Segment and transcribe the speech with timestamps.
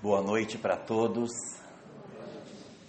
[0.00, 1.28] Boa noite para todos.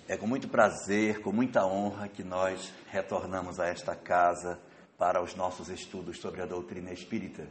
[0.07, 4.59] É com muito prazer, com muita honra que nós retornamos a esta casa
[4.95, 7.47] para os nossos estudos sobre a doutrina espírita.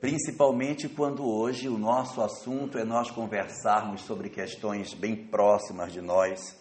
[0.00, 6.58] Principalmente quando hoje o nosso assunto é nós conversarmos sobre questões bem próximas de nós,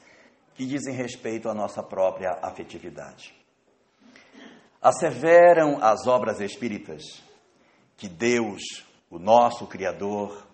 [0.56, 3.34] que dizem respeito à nossa própria afetividade.
[4.82, 7.02] Asseveram as obras espíritas
[7.96, 10.49] que Deus, o nosso Criador,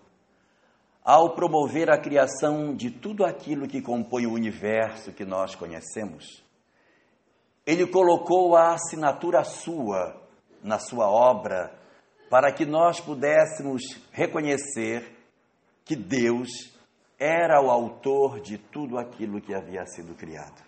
[1.06, 6.42] ao promover a criação de tudo aquilo que compõe o universo que nós conhecemos,
[7.64, 10.20] ele colocou a assinatura sua
[10.64, 11.72] na sua obra
[12.28, 15.16] para que nós pudéssemos reconhecer
[15.84, 16.48] que Deus
[17.16, 20.60] era o autor de tudo aquilo que havia sido criado.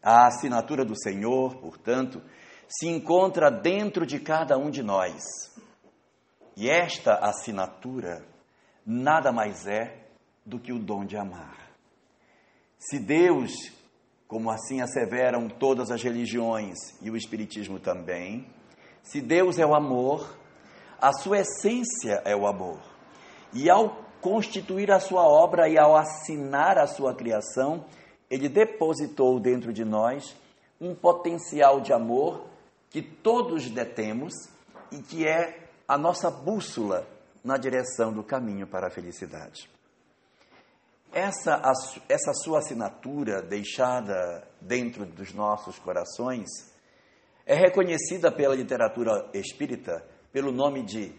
[0.00, 2.22] A assinatura do Senhor, portanto,
[2.68, 5.24] se encontra dentro de cada um de nós.
[6.56, 8.24] E esta assinatura
[8.86, 10.06] nada mais é
[10.44, 11.56] do que o dom de amar.
[12.78, 13.52] Se Deus,
[14.28, 18.46] como assim asseveram todas as religiões e o Espiritismo também,
[19.02, 20.36] se Deus é o amor,
[21.00, 22.80] a sua essência é o amor.
[23.52, 27.84] E ao constituir a sua obra e ao assinar a sua criação,
[28.30, 30.36] ele depositou dentro de nós
[30.80, 32.46] um potencial de amor
[32.90, 34.32] que todos detemos
[34.92, 37.06] e que é a nossa bússola
[37.46, 39.70] na direção do caminho para a felicidade.
[41.12, 41.62] Essa,
[42.08, 46.48] essa sua assinatura deixada dentro dos nossos corações
[47.46, 51.14] é reconhecida pela literatura espírita pelo nome de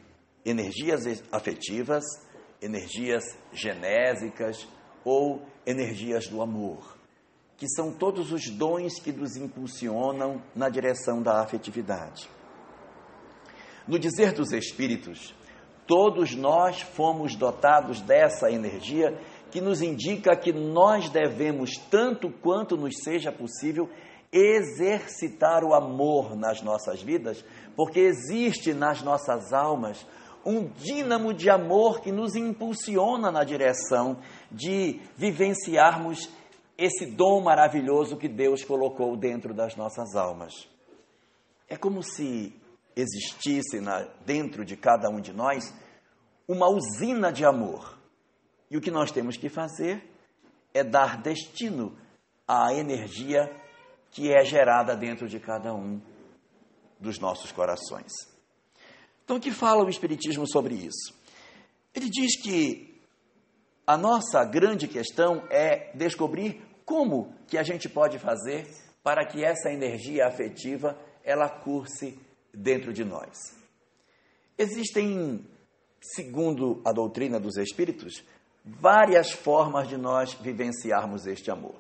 [0.46, 2.04] energias afetivas,
[2.62, 4.68] energias genésicas
[5.06, 6.98] ou energias do amor,
[7.56, 12.30] que são todos os dons que nos impulsionam na direção da afetividade.
[13.88, 15.34] No dizer dos espíritos,
[15.88, 19.18] Todos nós fomos dotados dessa energia
[19.50, 23.90] que nos indica que nós devemos, tanto quanto nos seja possível,
[24.32, 27.44] exercitar o amor nas nossas vidas,
[27.76, 30.06] porque existe nas nossas almas
[30.46, 34.18] um dínamo de amor que nos impulsiona na direção
[34.52, 36.30] de vivenciarmos
[36.78, 40.54] esse dom maravilhoso que Deus colocou dentro das nossas almas.
[41.68, 42.54] É como se
[43.00, 45.74] existisse na, dentro de cada um de nós
[46.48, 47.98] uma usina de amor.
[48.70, 50.04] E o que nós temos que fazer
[50.74, 51.96] é dar destino
[52.48, 53.52] à energia
[54.12, 56.02] que é gerada dentro de cada um
[57.00, 58.12] dos nossos corações.
[59.24, 61.14] Então, o que fala o Espiritismo sobre isso?
[61.94, 63.02] Ele diz que
[63.86, 68.68] a nossa grande questão é descobrir como que a gente pode fazer
[69.04, 72.18] para que essa energia afetiva ela curse
[72.54, 73.56] dentro de nós.
[74.58, 75.46] Existem,
[76.02, 78.24] segundo a doutrina dos espíritos,
[78.66, 81.76] várias formas de nós vivenciarmos este amor.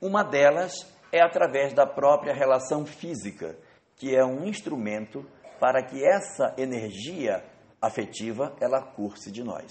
[0.00, 0.72] Uma delas
[1.12, 3.56] é através da própria relação física,
[3.96, 5.24] que é um instrumento
[5.60, 7.44] para que essa energia
[7.80, 9.70] afetiva ela curse de nós.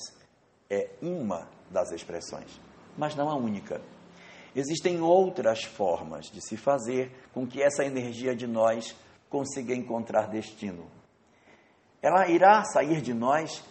[0.69, 2.59] É uma das expressões,
[2.97, 3.81] mas não a única.
[4.55, 8.95] Existem outras formas de se fazer com que essa energia de nós
[9.31, 10.85] consiga encontrar destino.
[12.01, 13.63] Ela irá sair de nós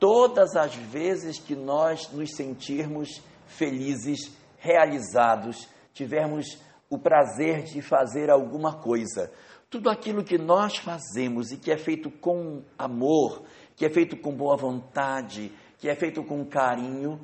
[0.00, 6.58] todas as vezes que nós nos sentirmos felizes, realizados, tivermos
[6.88, 9.30] o prazer de fazer alguma coisa.
[9.68, 13.42] Tudo aquilo que nós fazemos e que é feito com amor,
[13.76, 17.20] que é feito com boa vontade, que é feito com carinho,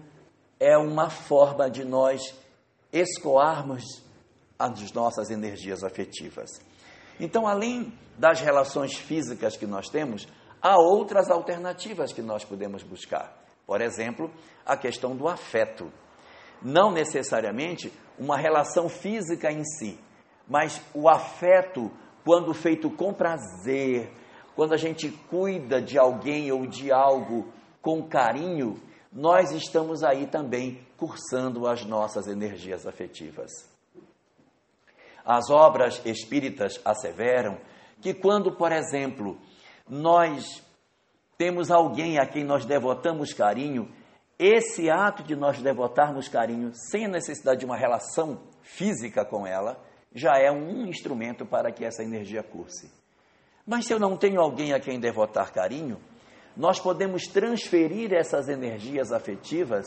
[0.61, 2.35] é uma forma de nós
[2.93, 3.83] escoarmos
[4.59, 6.68] as nossas energias afetivas.
[7.21, 10.29] Então, além das relações físicas que nós temos,
[10.61, 13.37] há outras alternativas que nós podemos buscar.
[13.67, 14.31] Por exemplo,
[14.65, 15.93] a questão do afeto.
[16.63, 19.99] Não necessariamente uma relação física em si,
[20.49, 21.91] mas o afeto,
[22.25, 24.11] quando feito com prazer,
[24.57, 28.81] quando a gente cuida de alguém ou de algo com carinho,
[29.13, 33.78] nós estamos aí também cursando as nossas energias afetivas.
[35.29, 37.59] As obras espíritas asseveram
[38.01, 39.37] que quando, por exemplo,
[39.87, 40.65] nós
[41.37, 43.93] temos alguém a quem nós devotamos carinho,
[44.39, 49.79] esse ato de nós devotarmos carinho sem necessidade de uma relação física com ela,
[50.15, 52.91] já é um instrumento para que essa energia curse.
[53.67, 55.99] Mas se eu não tenho alguém a quem devotar carinho,
[56.57, 59.85] nós podemos transferir essas energias afetivas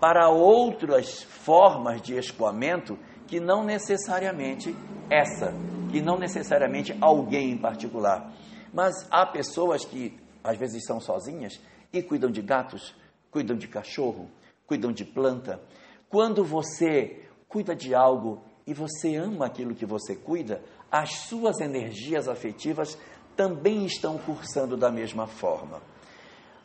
[0.00, 4.74] para outras formas de escoamento que não necessariamente
[5.10, 5.52] essa,
[5.90, 8.32] que não necessariamente alguém em particular.
[8.72, 11.60] Mas há pessoas que às vezes são sozinhas
[11.92, 12.94] e cuidam de gatos,
[13.30, 14.30] cuidam de cachorro,
[14.66, 15.60] cuidam de planta.
[16.08, 22.28] Quando você cuida de algo e você ama aquilo que você cuida, as suas energias
[22.28, 22.98] afetivas
[23.36, 25.80] também estão cursando da mesma forma.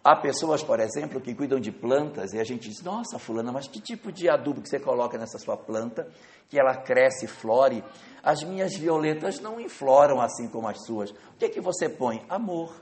[0.03, 3.67] Há pessoas, por exemplo, que cuidam de plantas e a gente diz: Nossa, Fulana, mas
[3.67, 6.07] que tipo de adubo que você coloca nessa sua planta
[6.51, 7.81] que ela cresce, flore?
[8.21, 11.09] As minhas violetas não infloram assim como as suas.
[11.09, 12.23] O que é que você põe?
[12.29, 12.75] Amor.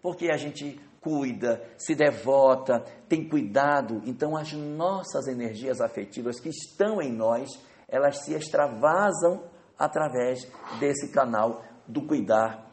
[0.00, 4.00] Porque a gente cuida, se devota, tem cuidado.
[4.06, 7.48] Então, as nossas energias afetivas que estão em nós,
[7.88, 9.42] elas se extravasam
[9.76, 10.46] através
[10.78, 12.70] desse canal do cuidar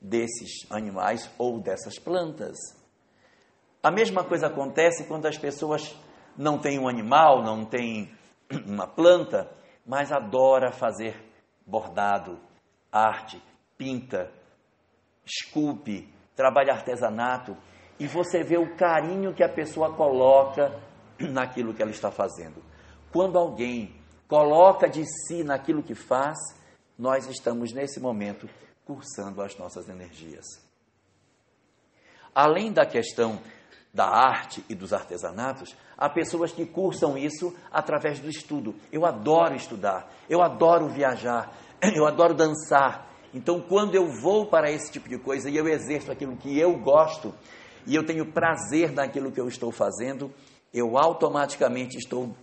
[0.00, 2.56] desses animais ou dessas plantas.
[3.82, 5.94] A mesma coisa acontece quando as pessoas
[6.38, 8.14] não têm um animal, não têm
[8.66, 9.50] uma planta,
[9.90, 11.20] mas adora fazer
[11.66, 12.38] bordado,
[12.92, 13.42] arte,
[13.76, 14.30] pinta,
[15.26, 17.56] esculpe, trabalha artesanato,
[17.98, 20.80] e você vê o carinho que a pessoa coloca
[21.18, 22.62] naquilo que ela está fazendo.
[23.12, 26.38] Quando alguém coloca de si naquilo que faz,
[26.96, 28.48] nós estamos nesse momento
[28.84, 30.46] cursando as nossas energias.
[32.32, 33.40] Além da questão
[33.92, 38.74] da arte e dos artesanatos, há pessoas que cursam isso através do estudo.
[38.92, 41.52] Eu adoro estudar, eu adoro viajar,
[41.94, 43.08] eu adoro dançar.
[43.34, 46.78] Então, quando eu vou para esse tipo de coisa e eu exerço aquilo que eu
[46.78, 47.34] gosto
[47.86, 50.32] e eu tenho prazer naquilo que eu estou fazendo,
[50.72, 52.34] eu automaticamente estou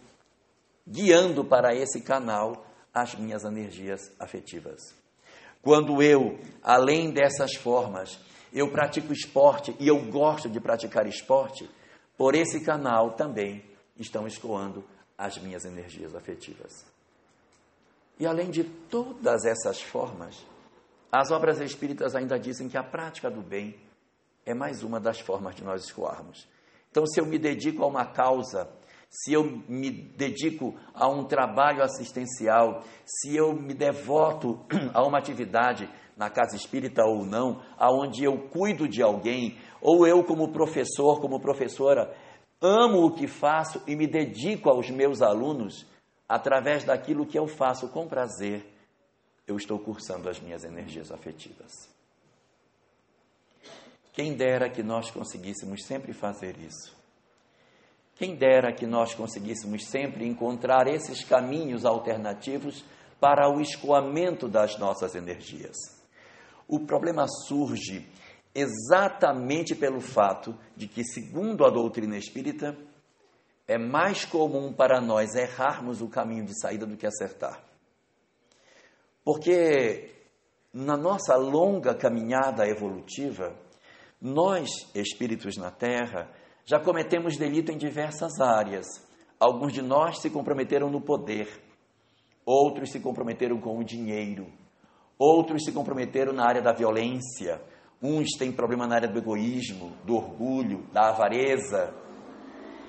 [0.86, 4.96] guiando para esse canal as minhas energias afetivas.
[5.62, 8.20] Quando eu, além dessas formas,
[8.54, 11.70] eu pratico esporte e eu gosto de praticar esporte,
[12.18, 13.64] por esse canal também
[13.98, 14.84] estão escoando
[15.18, 16.86] as minhas energias afetivas.
[18.20, 20.46] E além de todas essas formas,
[21.12, 23.80] as obras espíritas ainda dizem que a prática do bem
[24.46, 26.48] é mais uma das formas de nós escoarmos.
[26.90, 28.70] Então, se eu me dedico a uma causa,
[29.10, 35.90] se eu me dedico a um trabalho assistencial, se eu me devoto a uma atividade
[36.18, 41.40] na casa espírita ou não, aonde eu cuido de alguém, ou eu como professor, como
[41.40, 42.14] professora,
[42.60, 45.86] amo o que faço e me dedico aos meus alunos
[46.28, 48.66] através daquilo que eu faço com prazer,
[49.48, 51.72] eu estou cursando as minhas energias afetivas.
[54.12, 56.98] Quem dera que nós conseguíssemos sempre fazer isso.
[58.16, 62.84] Quem dera que nós conseguíssemos sempre encontrar esses caminhos alternativos
[63.20, 65.97] para o escoamento das nossas energias.
[66.68, 68.06] O problema surge
[68.54, 72.76] exatamente pelo fato de que, segundo a doutrina espírita,
[73.68, 77.64] é mais comum para nós errarmos o caminho de saída do que acertar.
[79.24, 80.12] Porque
[80.74, 83.56] na nossa longa caminhada evolutiva,
[84.22, 86.32] nós, espíritos na Terra,
[86.66, 88.86] já cometemos delito em diversas áreas.
[89.40, 91.48] Alguns de nós se comprometeram no poder,
[92.46, 94.48] outros se comprometeram com o dinheiro,
[95.20, 97.62] Outros se comprometeram na área da violência.
[98.02, 101.94] Uns têm problema na área do egoísmo, do orgulho, da avareza.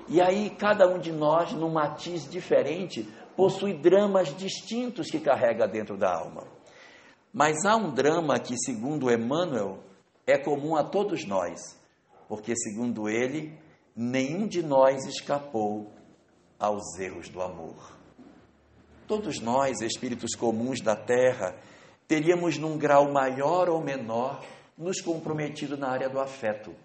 [0.07, 5.97] E aí, cada um de nós, num matiz diferente, possui dramas distintos que carrega dentro
[5.97, 6.43] da alma.
[7.33, 9.79] Mas há um drama que, segundo Emmanuel,
[10.25, 11.59] é comum a todos nós,
[12.27, 13.57] porque, segundo ele,
[13.95, 15.91] nenhum de nós escapou
[16.59, 17.97] aos erros do amor.
[19.07, 21.55] Todos nós, espíritos comuns da terra,
[22.09, 24.43] teríamos, num grau maior ou menor,
[24.75, 26.75] nos comprometido na área do afeto.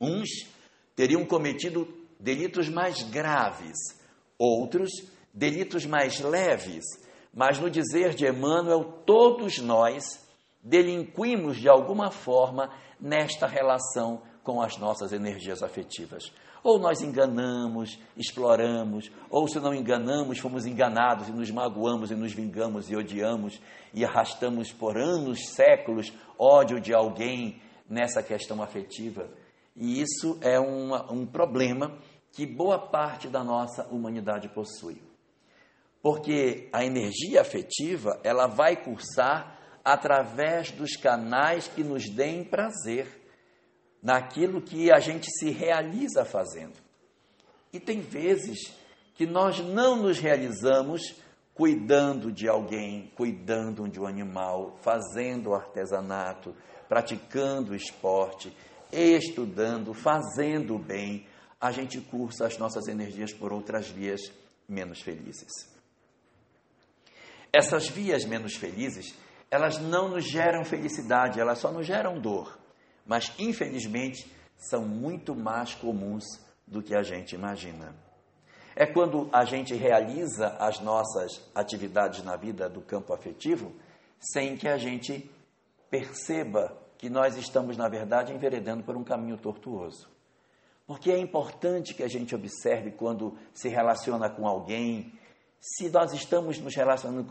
[0.00, 0.46] Uns
[0.94, 3.76] teriam cometido delitos mais graves,
[4.38, 4.88] outros
[5.34, 6.84] delitos mais leves,
[7.34, 10.24] mas no dizer de Emmanuel, todos nós
[10.62, 16.32] delinquimos de alguma forma nesta relação com as nossas energias afetivas.
[16.62, 22.32] Ou nós enganamos, exploramos, ou se não enganamos, fomos enganados e nos magoamos e nos
[22.32, 23.60] vingamos e odiamos
[23.94, 29.28] e arrastamos por anos, séculos, ódio de alguém nessa questão afetiva.
[29.76, 31.96] E isso é uma, um problema
[32.32, 35.00] que boa parte da nossa humanidade possui.
[36.02, 43.27] Porque a energia afetiva, ela vai cursar através dos canais que nos deem prazer
[44.02, 46.74] naquilo que a gente se realiza fazendo.
[47.72, 48.72] E tem vezes
[49.14, 51.16] que nós não nos realizamos
[51.52, 56.54] cuidando de alguém, cuidando de um animal, fazendo artesanato,
[56.88, 58.56] praticando esporte,
[58.92, 61.26] estudando, fazendo o bem,
[61.60, 64.20] a gente cursa as nossas energias por outras vias
[64.68, 65.68] menos felizes.
[67.52, 69.14] Essas vias menos felizes,
[69.50, 72.57] elas não nos geram felicidade, elas só nos geram dor
[73.08, 76.24] mas infelizmente são muito mais comuns
[76.66, 77.96] do que a gente imagina.
[78.76, 83.72] É quando a gente realiza as nossas atividades na vida do campo afetivo
[84.20, 85.28] sem que a gente
[85.90, 90.08] perceba que nós estamos, na verdade, enveredando por um caminho tortuoso.
[90.86, 95.12] Porque é importante que a gente observe quando se relaciona com alguém,
[95.60, 97.24] se nós estamos nos relacionando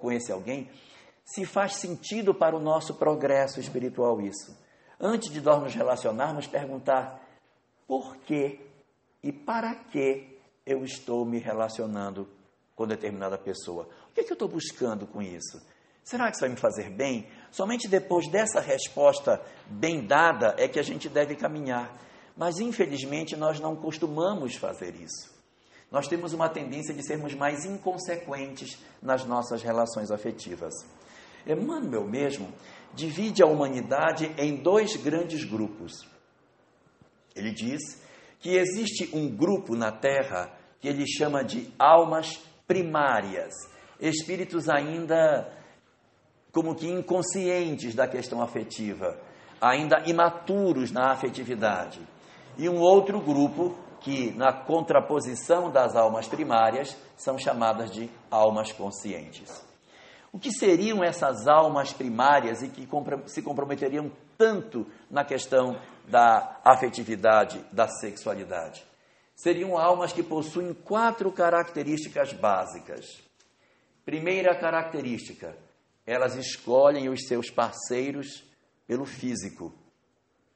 [0.00, 0.70] com esse alguém,
[1.24, 4.65] se faz sentido para o nosso progresso espiritual isso.
[5.00, 7.20] Antes de nós nos relacionarmos, perguntar
[7.86, 8.60] por que
[9.22, 12.28] e para que eu estou me relacionando
[12.74, 13.88] com determinada pessoa.
[14.10, 15.60] O que, é que eu estou buscando com isso?
[16.02, 17.26] Será que isso vai me fazer bem?
[17.50, 21.96] Somente depois dessa resposta bem dada é que a gente deve caminhar.
[22.36, 25.34] Mas infelizmente nós não costumamos fazer isso.
[25.90, 30.74] Nós temos uma tendência de sermos mais inconsequentes nas nossas relações afetivas.
[31.46, 32.52] Emmanuel mesmo
[32.96, 35.92] divide a humanidade em dois grandes grupos.
[37.34, 38.02] Ele diz
[38.40, 40.50] que existe um grupo na Terra
[40.80, 43.52] que ele chama de almas primárias,
[44.00, 45.52] espíritos ainda
[46.50, 49.20] como que inconscientes da questão afetiva,
[49.60, 52.00] ainda imaturos na afetividade.
[52.56, 59.62] E um outro grupo que, na contraposição das almas primárias, são chamadas de almas conscientes.
[60.32, 62.88] O que seriam essas almas primárias e que
[63.26, 68.84] se comprometeriam tanto na questão da afetividade, da sexualidade?
[69.34, 73.22] Seriam almas que possuem quatro características básicas.
[74.04, 75.56] Primeira característica,
[76.06, 78.44] elas escolhem os seus parceiros
[78.86, 79.74] pelo físico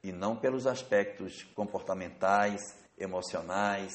[0.03, 2.61] e não pelos aspectos comportamentais,
[2.97, 3.91] emocionais.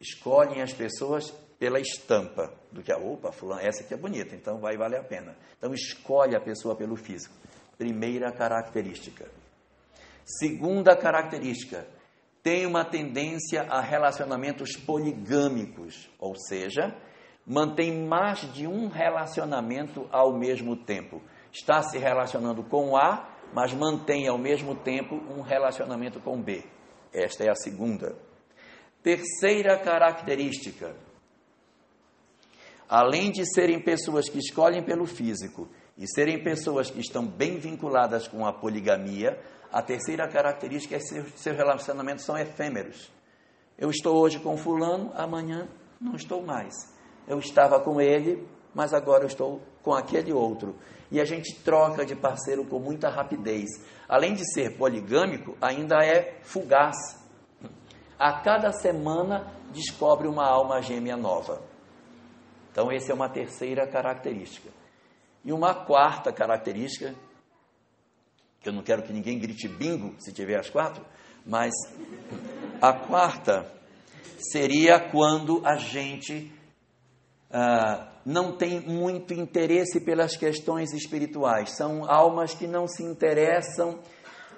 [0.00, 4.58] Escolhem as pessoas pela estampa do que a opa, fulano, essa aqui é bonita, então
[4.58, 5.36] vai valer a pena.
[5.56, 7.34] Então escolhe a pessoa pelo físico.
[7.76, 9.28] Primeira característica.
[10.24, 11.86] Segunda característica,
[12.42, 16.94] tem uma tendência a relacionamentos poligâmicos, ou seja,
[17.46, 21.20] mantém mais de um relacionamento ao mesmo tempo.
[21.50, 26.62] Está se relacionando com A, mas mantém ao mesmo tempo um relacionamento com B.
[27.12, 28.14] Esta é a segunda.
[29.02, 30.94] Terceira característica.
[32.88, 38.26] Além de serem pessoas que escolhem pelo físico e serem pessoas que estão bem vinculadas
[38.26, 39.38] com a poligamia,
[39.70, 43.10] a terceira característica é que seus relacionamentos são efêmeros.
[43.78, 45.68] Eu estou hoje com fulano, amanhã
[46.00, 50.74] não estou mais eu estava com ele, mas agora eu estou com aquele outro.
[51.10, 53.68] E a gente troca de parceiro com muita rapidez.
[54.08, 56.96] Além de ser poligâmico, ainda é fugaz.
[58.18, 61.60] A cada semana descobre uma alma gêmea nova.
[62.78, 64.70] Então, essa é uma terceira característica.
[65.44, 67.12] E uma quarta característica,
[68.60, 71.04] que eu não quero que ninguém grite bingo se tiver as quatro,
[71.44, 71.74] mas
[72.80, 73.68] a quarta
[74.52, 76.52] seria quando a gente
[77.50, 81.74] ah, não tem muito interesse pelas questões espirituais.
[81.76, 83.98] São almas que não se interessam.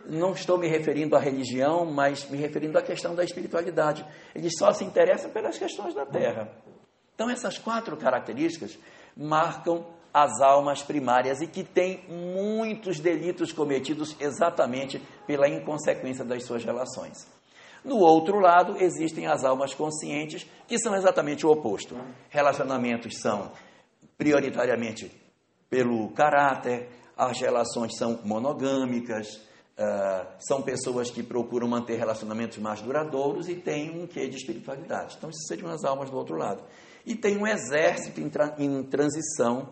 [0.04, 4.04] Não estou me referindo à religião, mas me referindo à questão da espiritualidade.
[4.34, 6.50] Eles só se interessam pelas questões da terra.
[7.20, 8.78] Então, essas quatro características
[9.14, 16.64] marcam as almas primárias e que têm muitos delitos cometidos exatamente pela inconsequência das suas
[16.64, 17.28] relações.
[17.84, 21.94] No outro lado, existem as almas conscientes, que são exatamente o oposto.
[22.30, 23.52] Relacionamentos são
[24.16, 25.12] prioritariamente
[25.68, 29.26] pelo caráter, as relações são monogâmicas,
[29.76, 35.16] uh, são pessoas que procuram manter relacionamentos mais duradouros e têm um quê de espiritualidade.
[35.18, 36.62] Então, isso seriam as almas do outro lado.
[37.04, 39.68] E tem um exército em, tra em transição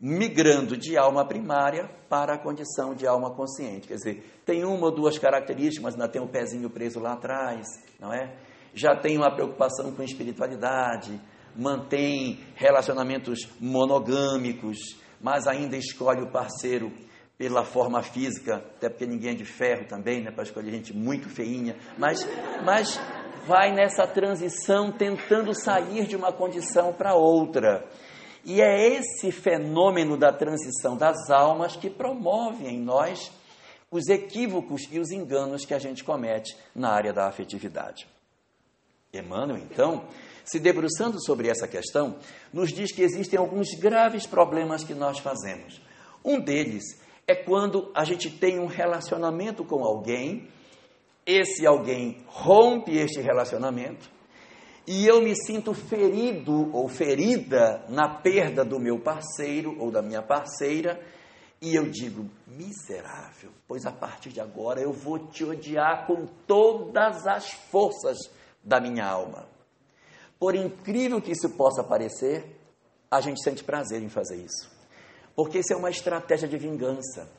[0.00, 3.88] migrando de alma primária para a condição de alma consciente.
[3.88, 7.14] Quer dizer, tem uma ou duas características, mas ainda tem o um pezinho preso lá
[7.14, 7.66] atrás,
[7.98, 8.36] não é?
[8.74, 11.20] Já tem uma preocupação com espiritualidade,
[11.56, 14.78] mantém relacionamentos monogâmicos,
[15.20, 16.92] mas ainda escolhe o parceiro
[17.38, 21.28] pela forma física, até porque ninguém é de ferro também, né, para escolher gente muito
[21.28, 22.26] feinha, mas,
[22.64, 23.00] mas
[23.46, 27.86] vai nessa transição tentando sair de uma condição para outra.
[28.44, 33.32] E é esse fenômeno da transição das almas que promove em nós
[33.90, 38.06] os equívocos e os enganos que a gente comete na área da afetividade.
[39.12, 40.04] Emmanuel, então,
[40.44, 42.16] se debruçando sobre essa questão,
[42.52, 45.80] nos diz que existem alguns graves problemas que nós fazemos.
[46.24, 46.82] Um deles
[47.26, 50.48] é quando a gente tem um relacionamento com alguém,
[51.26, 54.10] esse alguém rompe este relacionamento,
[54.86, 60.22] e eu me sinto ferido ou ferida na perda do meu parceiro ou da minha
[60.22, 61.00] parceira,
[61.60, 67.26] e eu digo, miserável, pois a partir de agora eu vou te odiar com todas
[67.26, 68.18] as forças
[68.62, 69.48] da minha alma.
[70.38, 72.60] Por incrível que isso possa parecer,
[73.10, 74.70] a gente sente prazer em fazer isso.
[75.34, 77.30] Porque isso é uma estratégia de vingança.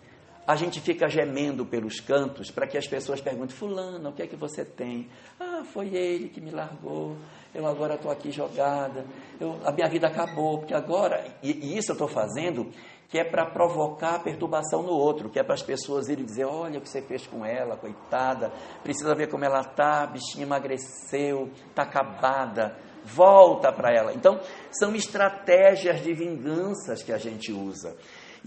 [0.47, 4.27] A gente fica gemendo pelos cantos para que as pessoas perguntem: Fulano, o que é
[4.27, 5.09] que você tem?
[5.39, 7.17] Ah, foi ele que me largou.
[7.53, 9.05] Eu agora estou aqui jogada.
[9.39, 10.59] Eu, a minha vida acabou.
[10.59, 12.69] Porque agora, e, e isso eu estou fazendo,
[13.09, 16.77] que é para provocar perturbação no outro, que é para as pessoas irem dizer: olha
[16.77, 18.51] o que você fez com ela, coitada,
[18.83, 24.13] precisa ver como ela está, bichinha emagreceu, está acabada, volta para ela.
[24.13, 24.39] Então,
[24.71, 27.95] são estratégias de vinganças que a gente usa.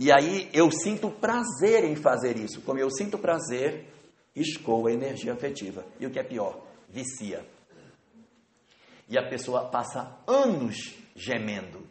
[0.01, 2.61] E aí eu sinto prazer em fazer isso.
[2.63, 3.85] Como eu sinto prazer,
[4.35, 5.85] escoa a energia afetiva.
[5.99, 7.45] E o que é pior, vicia.
[9.09, 11.83] E a pessoa passa anos gemendo.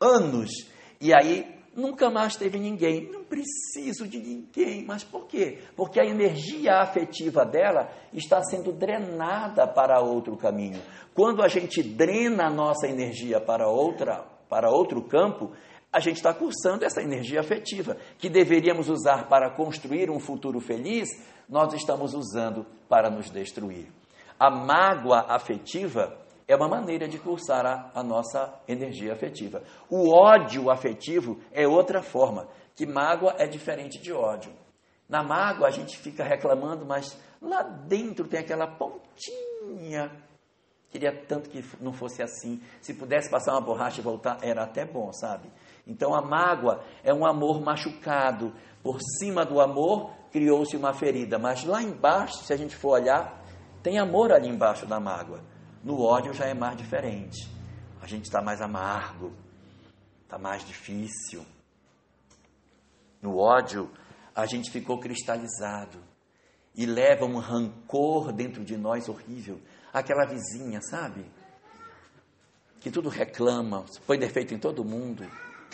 [0.00, 0.50] Anos.
[0.98, 3.10] E aí nunca mais teve ninguém.
[3.10, 4.82] Não preciso de ninguém.
[4.86, 5.58] Mas por quê?
[5.76, 10.80] Porque a energia afetiva dela está sendo drenada para outro caminho.
[11.14, 15.52] Quando a gente drena a nossa energia para outra, para outro campo,
[15.94, 21.08] a gente está cursando essa energia afetiva, que deveríamos usar para construir um futuro feliz,
[21.48, 23.86] nós estamos usando para nos destruir.
[24.36, 29.62] A mágoa afetiva é uma maneira de cursar a, a, nossa energia afetiva.
[29.88, 34.52] O ódio afetivo é outra forma, que mágoa é diferente de ódio.
[35.08, 40.10] Na mágoa a gente fica reclamando, mas lá dentro tem aquela pontinha.
[40.90, 42.60] Queria tanto que não fosse assim.
[42.80, 45.48] Se pudesse passar uma borracha e voltar, era até bom, sabe?
[45.86, 48.52] Então a mágoa é um amor machucado.
[48.82, 53.42] Por cima do amor criou-se uma ferida, mas lá embaixo, se a gente for olhar,
[53.82, 55.40] tem amor ali embaixo da mágoa.
[55.82, 57.48] No ódio já é mais diferente.
[58.00, 59.32] A gente está mais amargo,
[60.22, 61.44] está mais difícil.
[63.20, 63.90] No ódio,
[64.34, 65.98] a gente ficou cristalizado
[66.74, 69.60] e leva um rancor dentro de nós horrível.
[69.92, 71.24] Aquela vizinha, sabe?
[72.80, 75.24] Que tudo reclama, põe defeito em todo mundo,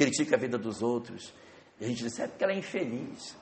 [0.00, 1.34] critica a vida dos outros.
[1.78, 3.36] E a gente diz, é porque ela é infeliz.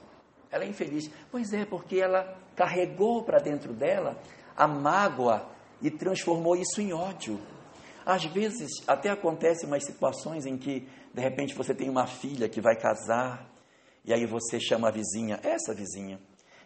[0.50, 1.08] Ela é infeliz.
[1.30, 4.20] Pois é, porque ela carregou para dentro dela
[4.56, 5.48] a mágoa
[5.80, 7.38] e transformou isso em ódio.
[8.04, 12.60] Às vezes, até acontecem umas situações em que, de repente, você tem uma filha que
[12.60, 13.48] vai casar,
[14.04, 16.18] e aí você chama a vizinha, essa vizinha,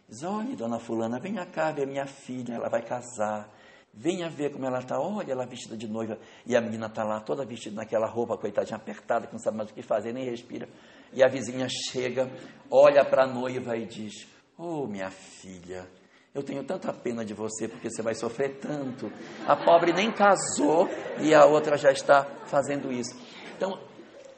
[0.08, 3.50] diz: Olha, dona Fulana, venha cá ver minha filha, ela vai casar.
[3.94, 7.20] Venha ver como ela está, olha ela vestida de noiva, e a menina está lá
[7.20, 10.66] toda vestida naquela roupa, coitadinha, apertada, que não sabe mais o que fazer, nem respira.
[11.12, 12.30] E a vizinha chega,
[12.70, 14.26] olha para a noiva e diz:
[14.56, 15.86] Oh, minha filha,
[16.34, 19.12] eu tenho tanta pena de você porque você vai sofrer tanto.
[19.46, 20.88] A pobre nem casou
[21.20, 23.14] e a outra já está fazendo isso.
[23.54, 23.78] Então,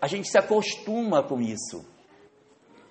[0.00, 1.84] a gente se acostuma com isso.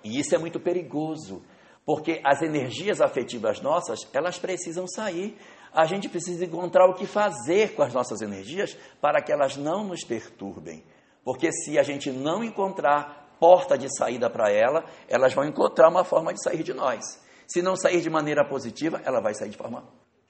[0.01, 1.43] E isso é muito perigoso,
[1.85, 5.37] porque as energias afetivas nossas, elas precisam sair
[5.73, 9.83] a gente precisa encontrar o que fazer com as nossas energias para que elas não
[9.83, 10.83] nos perturbem.
[11.23, 16.03] Porque se a gente não encontrar porta de saída para ela, elas vão encontrar uma
[16.03, 17.19] forma de sair de nós.
[17.47, 19.83] Se não sair de maneira positiva, ela vai sair de forma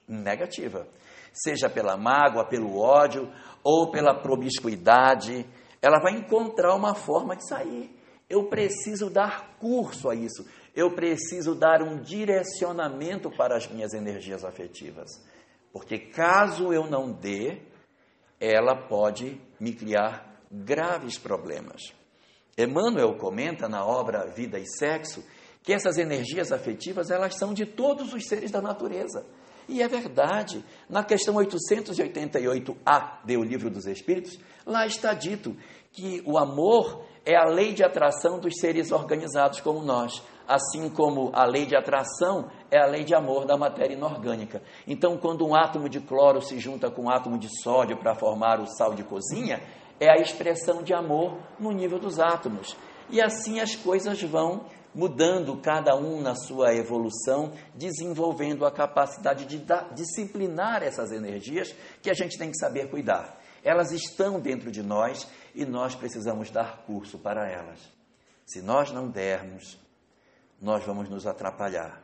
[0.08, 0.86] negativa.
[1.32, 3.30] Seja pela mágoa, pelo ódio
[3.62, 5.46] ou pela promiscuidade,
[5.82, 7.94] ela vai encontrar uma forma de sair.
[8.28, 10.46] Eu preciso dar curso a isso.
[10.74, 15.08] Eu preciso dar um direcionamento para as minhas energias afetivas.
[15.74, 17.58] Porque caso eu não dê,
[18.38, 21.92] ela pode me criar graves problemas.
[22.56, 25.24] Emmanuel comenta na obra Vida e Sexo
[25.64, 29.26] que essas energias afetivas elas são de todos os seres da natureza.
[29.68, 30.64] E é verdade.
[30.88, 35.56] Na questão 888A do Livro dos Espíritos, lá está dito
[35.94, 41.30] que o amor é a lei de atração dos seres organizados como nós assim como
[41.32, 44.62] a lei de atração é a lei de amor da matéria inorgânica.
[44.86, 48.60] Então, quando um átomo de cloro se junta com um átomo de sódio para formar
[48.60, 49.62] o sal de cozinha,
[49.98, 52.76] é a expressão de amor no nível dos átomos.
[53.10, 59.60] E assim as coisas vão mudando, cada um na sua evolução, desenvolvendo a capacidade de
[59.92, 63.40] disciplinar essas energias que a gente tem que saber cuidar.
[63.64, 67.78] Elas estão dentro de nós e nós precisamos dar curso para elas.
[68.44, 69.78] Se nós não dermos,
[70.60, 72.02] nós vamos nos atrapalhar.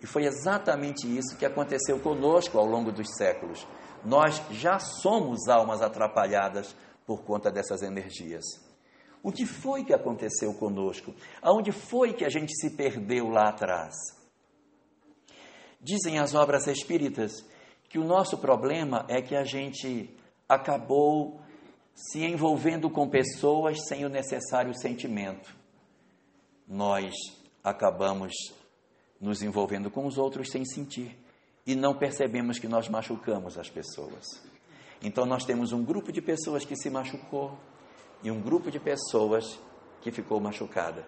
[0.00, 3.66] E foi exatamente isso que aconteceu conosco ao longo dos séculos.
[4.04, 6.74] Nós já somos almas atrapalhadas
[7.06, 8.44] por conta dessas energias.
[9.22, 11.14] O que foi que aconteceu conosco?
[11.40, 13.94] Aonde foi que a gente se perdeu lá atrás?
[15.80, 17.44] Dizem as obras espíritas
[17.88, 20.16] que o nosso problema é que a gente
[20.48, 21.41] acabou
[21.94, 25.54] se envolvendo com pessoas sem o necessário sentimento.
[26.66, 27.12] Nós
[27.62, 28.32] acabamos
[29.20, 31.18] nos envolvendo com os outros sem sentir.
[31.64, 34.24] e não percebemos que nós machucamos as pessoas.
[35.00, 37.56] Então nós temos um grupo de pessoas que se machucou
[38.20, 39.60] e um grupo de pessoas
[40.00, 41.06] que ficou machucada.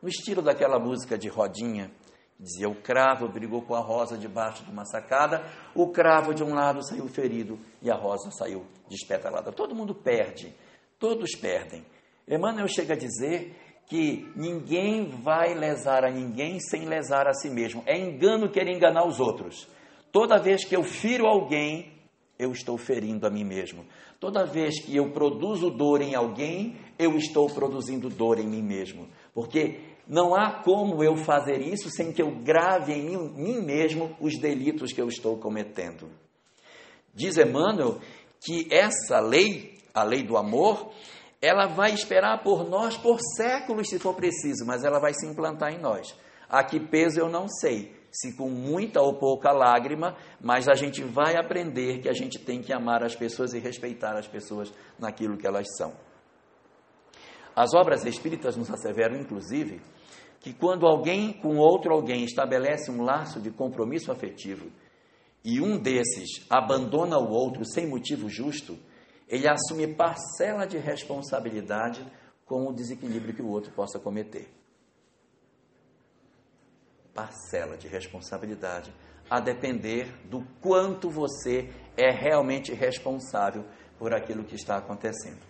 [0.00, 1.90] No estilo daquela música de rodinha,
[2.38, 5.44] dizia: o cravo brigou com a rosa debaixo de uma sacada,
[5.74, 9.52] o cravo de um lado saiu ferido e a rosa saiu despetalada.
[9.52, 10.54] Todo mundo perde,
[10.98, 11.84] todos perdem.
[12.28, 13.54] Emmanuel chega a dizer
[13.86, 17.82] que ninguém vai lesar a ninguém sem lesar a si mesmo.
[17.86, 19.68] É engano querer enganar os outros.
[20.10, 21.92] Toda vez que eu firo alguém,
[22.38, 23.84] eu estou ferindo a mim mesmo.
[24.18, 29.08] Toda vez que eu produzo dor em alguém, eu estou produzindo dor em mim mesmo.
[29.32, 34.38] Porque não há como eu fazer isso sem que eu grave em mim, mesmo os
[34.38, 36.08] delitos que eu estou cometendo.
[37.12, 37.98] Diz Emmanuel
[38.40, 40.92] que essa lei, a lei do amor,
[41.40, 45.72] ela vai esperar por nós por séculos, se for preciso, mas ela vai se implantar
[45.72, 46.14] em nós.
[46.48, 51.02] A que peso eu não sei, se com muita ou pouca lágrima, mas a gente
[51.02, 55.36] vai aprender que a gente tem que amar as pessoas e respeitar as pessoas naquilo
[55.36, 55.92] que elas são.
[57.54, 59.80] As obras espíritas nos asseveram, inclusive,
[60.46, 64.70] que quando alguém com outro alguém estabelece um laço de compromisso afetivo
[65.44, 68.78] e um desses abandona o outro sem motivo justo,
[69.28, 72.06] ele assume parcela de responsabilidade
[72.44, 74.48] com o desequilíbrio que o outro possa cometer.
[77.12, 78.94] Parcela de responsabilidade,
[79.28, 83.64] a depender do quanto você é realmente responsável
[83.98, 85.44] por aquilo que está acontecendo.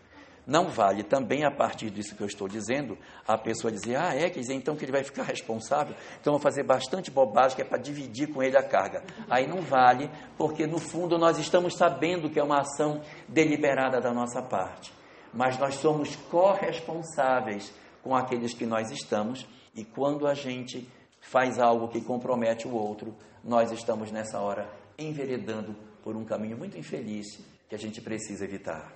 [0.46, 4.30] Não vale também, a partir disso que eu estou dizendo, a pessoa dizer, ah, é,
[4.30, 7.64] quer dizer, então que ele vai ficar responsável, então vou fazer bastante bobagem que é
[7.64, 9.02] para dividir com ele a carga.
[9.28, 14.12] Aí não vale, porque no fundo nós estamos sabendo que é uma ação deliberada da
[14.12, 14.92] nossa parte.
[15.34, 20.88] Mas nós somos corresponsáveis com aqueles que nós estamos, e quando a gente
[21.20, 26.78] faz algo que compromete o outro, nós estamos nessa hora enveredando por um caminho muito
[26.78, 28.95] infeliz que a gente precisa evitar.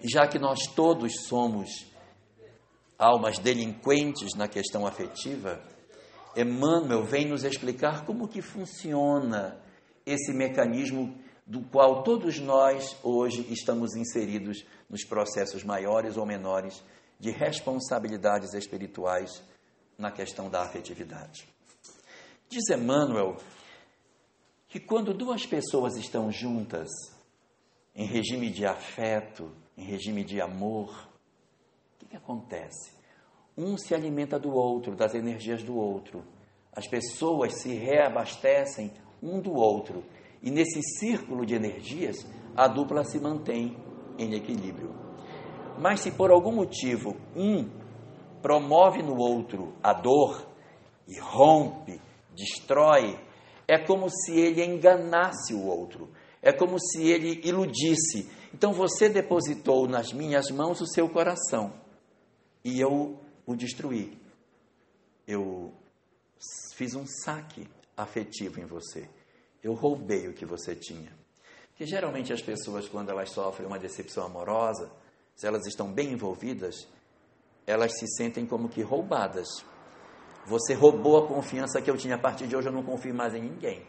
[0.00, 1.86] E já que nós todos somos
[2.98, 5.60] almas delinquentes na questão afetiva,
[6.36, 9.60] Emmanuel vem nos explicar como que funciona
[10.06, 16.82] esse mecanismo do qual todos nós hoje estamos inseridos nos processos maiores ou menores
[17.18, 19.42] de responsabilidades espirituais
[19.96, 21.48] na questão da afetividade.
[22.48, 23.36] Diz Emmanuel
[24.68, 26.88] que quando duas pessoas estão juntas
[27.94, 31.08] em regime de afeto, em regime de amor,
[31.94, 32.92] o que, que acontece?
[33.56, 36.24] Um se alimenta do outro, das energias do outro.
[36.72, 40.02] As pessoas se reabastecem um do outro.
[40.42, 42.16] E nesse círculo de energias,
[42.56, 43.76] a dupla se mantém
[44.18, 44.92] em equilíbrio.
[45.78, 47.68] Mas se por algum motivo um
[48.42, 50.44] promove no outro a dor
[51.06, 52.00] e rompe,
[52.34, 53.16] destrói,
[53.66, 56.10] é como se ele enganasse o outro,
[56.42, 61.72] é como se ele iludisse, então você depositou nas minhas mãos o seu coração
[62.64, 64.18] e eu o destruí.
[65.26, 65.72] Eu
[66.74, 69.08] fiz um saque afetivo em você.
[69.62, 71.12] Eu roubei o que você tinha.
[71.68, 74.90] Porque geralmente as pessoas, quando elas sofrem uma decepção amorosa,
[75.34, 76.88] se elas estão bem envolvidas,
[77.66, 79.46] elas se sentem como que roubadas.
[80.46, 82.16] Você roubou a confiança que eu tinha.
[82.16, 83.86] A partir de hoje eu não confio mais em ninguém.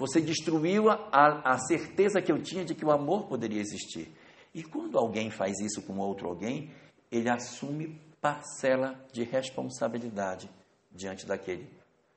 [0.00, 4.10] Você destruiu a, a, certeza que eu tinha de que o amor poderia existir.
[4.54, 6.70] E quando alguém faz isso com outro alguém,
[7.12, 10.48] ele assume parcela de responsabilidade
[10.90, 11.68] diante daquele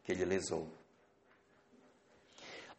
[0.02, 0.66] que ele lesou.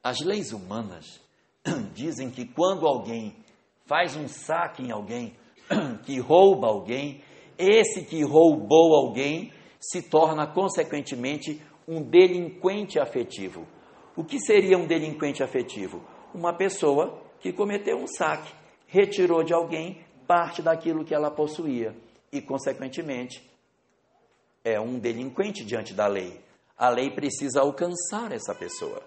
[0.03, 1.21] As leis humanas
[1.93, 3.37] dizem que quando alguém
[3.85, 5.37] faz um saque em alguém,
[6.07, 7.23] que rouba alguém,
[7.59, 13.67] esse que roubou alguém se torna, consequentemente, um delinquente afetivo.
[14.17, 16.03] O que seria um delinquente afetivo?
[16.33, 18.53] Uma pessoa que cometeu um saque,
[18.87, 21.95] retirou de alguém parte daquilo que ela possuía
[22.33, 23.43] e, consequentemente,
[24.65, 26.41] é um delinquente diante da lei.
[26.77, 29.03] A lei precisa alcançar essa pessoa.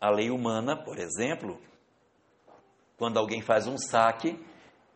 [0.00, 1.58] A lei humana, por exemplo,
[2.98, 4.38] quando alguém faz um saque,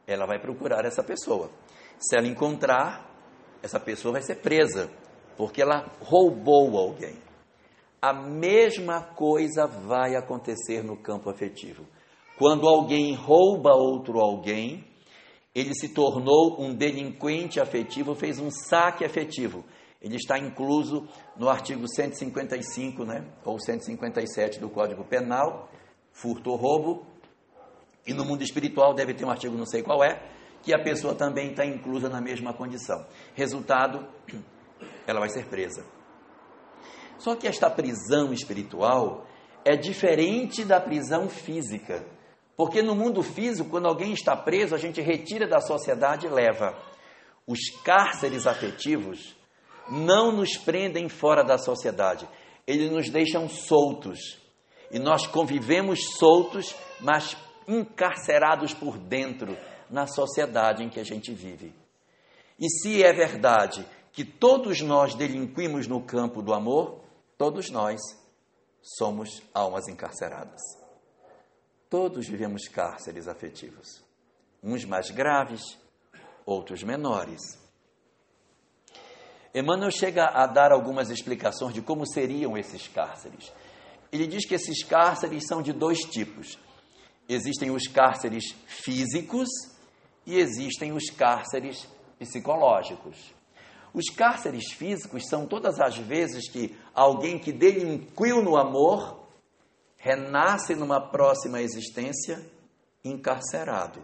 [0.07, 1.51] ela vai procurar essa pessoa.
[1.99, 3.09] Se ela encontrar,
[3.63, 4.91] essa pessoa vai ser presa
[5.41, 7.17] porque ela roubou alguém.
[8.03, 11.87] A mesma coisa vai acontecer no campo afetivo.
[12.39, 14.85] Quando alguém rouba outro alguém,
[15.55, 19.65] ele se tornou um delinquente afetivo, fez um saque afetivo.
[19.99, 25.71] Ele está incluso no artigo 155, né, ou 157 do Código Penal,
[26.13, 27.07] furto ou roubo.
[28.07, 30.23] E no mundo espiritual deve ter um artigo, não sei qual é,
[30.63, 33.07] que a pessoa também está inclusa na mesma condição.
[33.35, 34.07] Resultado,
[35.11, 35.85] ela vai ser presa.
[37.19, 39.27] Só que esta prisão espiritual
[39.65, 42.05] é diferente da prisão física.
[42.57, 46.79] Porque no mundo físico, quando alguém está preso, a gente retira da sociedade e leva.
[47.47, 49.37] Os cárceres afetivos
[49.91, 52.29] não nos prendem fora da sociedade,
[52.67, 54.39] eles nos deixam soltos.
[54.91, 59.57] E nós convivemos soltos, mas encarcerados por dentro
[59.89, 61.73] na sociedade em que a gente vive.
[62.59, 63.87] E se é verdade
[64.21, 67.01] que todos nós delinquimos no campo do amor,
[67.39, 67.99] todos nós
[68.83, 70.61] somos almas encarceradas.
[71.89, 74.05] Todos vivemos cárceres afetivos,
[74.63, 75.63] uns mais graves,
[76.45, 77.41] outros menores.
[79.55, 83.51] Emmanuel chega a dar algumas explicações de como seriam esses cárceres.
[84.13, 86.59] Ele diz que esses cárceres são de dois tipos.
[87.27, 89.49] Existem os cárceres físicos
[90.27, 93.40] e existem os cárceres psicológicos.
[93.93, 99.27] Os cárceres físicos são todas as vezes que alguém que delinquiu no amor
[99.97, 102.45] renasce numa próxima existência
[103.05, 104.03] encarcerado,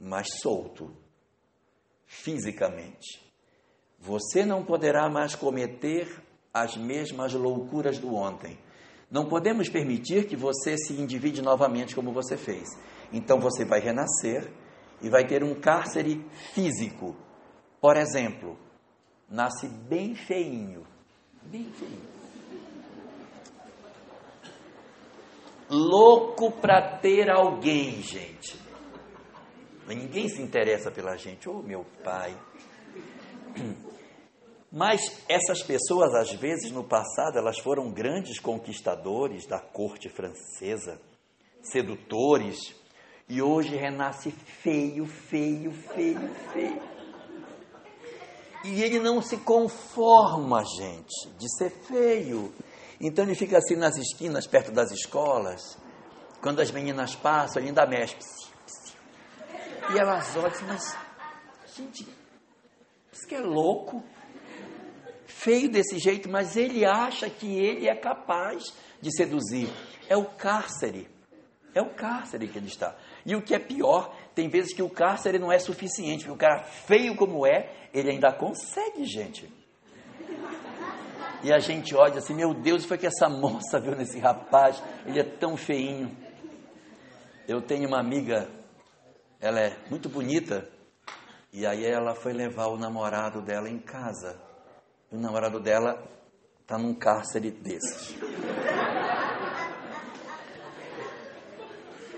[0.00, 0.94] mas solto,
[2.06, 3.24] fisicamente.
[3.98, 8.58] Você não poderá mais cometer as mesmas loucuras do ontem.
[9.10, 12.68] Não podemos permitir que você se individe novamente como você fez.
[13.12, 14.50] Então você vai renascer
[15.00, 17.16] e vai ter um cárcere físico.
[17.80, 18.58] Por exemplo,
[19.28, 20.86] nasce bem feinho,
[21.42, 22.16] bem feinho.
[25.68, 28.56] Louco para ter alguém, gente.
[29.86, 31.48] Ninguém se interessa pela gente.
[31.48, 32.36] Oh, meu pai.
[34.70, 41.00] Mas essas pessoas, às vezes, no passado, elas foram grandes conquistadores da corte francesa,
[41.62, 42.74] sedutores,
[43.28, 46.95] e hoje renasce feio, feio, feio, feio.
[48.66, 52.52] E ele não se conforma, gente, de ser feio.
[53.00, 55.78] Então ele fica assim nas esquinas, perto das escolas.
[56.40, 58.16] Quando as meninas passam, ele ainda mexe.
[59.94, 60.96] E elas olham assim, mas,
[61.76, 62.08] gente,
[63.12, 64.02] isso que é louco.
[65.26, 69.72] Feio desse jeito, mas ele acha que ele é capaz de seduzir.
[70.08, 71.08] É o cárcere.
[71.72, 72.96] É o cárcere que ele está.
[73.24, 76.36] E o que é pior, tem vezes que o cárcere não é suficiente, porque o
[76.36, 79.50] cara feio como é, ele ainda consegue, gente.
[81.42, 85.18] E a gente olha assim, meu Deus, foi que essa moça viu nesse rapaz, ele
[85.18, 86.14] é tão feinho.
[87.48, 88.46] Eu tenho uma amiga,
[89.40, 90.68] ela é muito bonita,
[91.50, 94.38] e aí ela foi levar o namorado dela em casa.
[95.10, 96.06] O namorado dela
[96.60, 98.14] está num cárcere desses.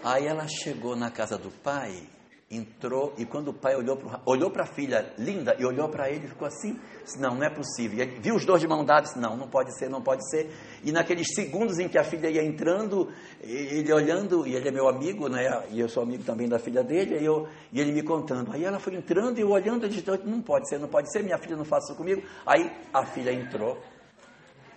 [0.09, 2.03] Aí ela chegou na casa do pai,
[2.51, 6.49] entrou, e quando o pai olhou para a filha linda e olhou para ele, ficou
[6.49, 6.81] assim:
[7.19, 8.03] Não, não é possível.
[8.03, 10.51] E viu os dois de mão dada disse: Não, não pode ser, não pode ser.
[10.83, 14.89] E naqueles segundos em que a filha ia entrando, ele olhando, e ele é meu
[14.89, 15.67] amigo, né?
[15.69, 18.51] E eu sou amigo também da filha dele, e, eu, e ele me contando.
[18.55, 21.23] Aí ela foi entrando e eu olhando, e disse: Não pode ser, não pode ser,
[21.23, 22.23] minha filha não faça isso comigo.
[22.47, 23.77] Aí a filha entrou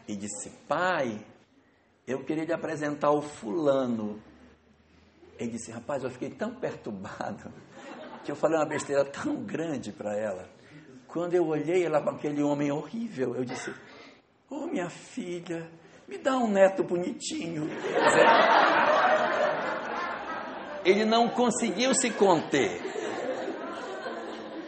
[0.10, 1.26] e disse: Pai,
[2.06, 4.20] eu queria lhe apresentar o fulano
[5.42, 7.52] ele disse: Rapaz, eu fiquei tão perturbado
[8.24, 10.50] que eu falei uma besteira tão grande para ela.
[11.08, 13.74] Quando eu olhei ela com aquele homem horrível, eu disse:
[14.50, 15.70] Oh, minha filha,
[16.08, 17.70] me dá um neto bonitinho.
[20.84, 22.82] Ele não conseguiu se conter.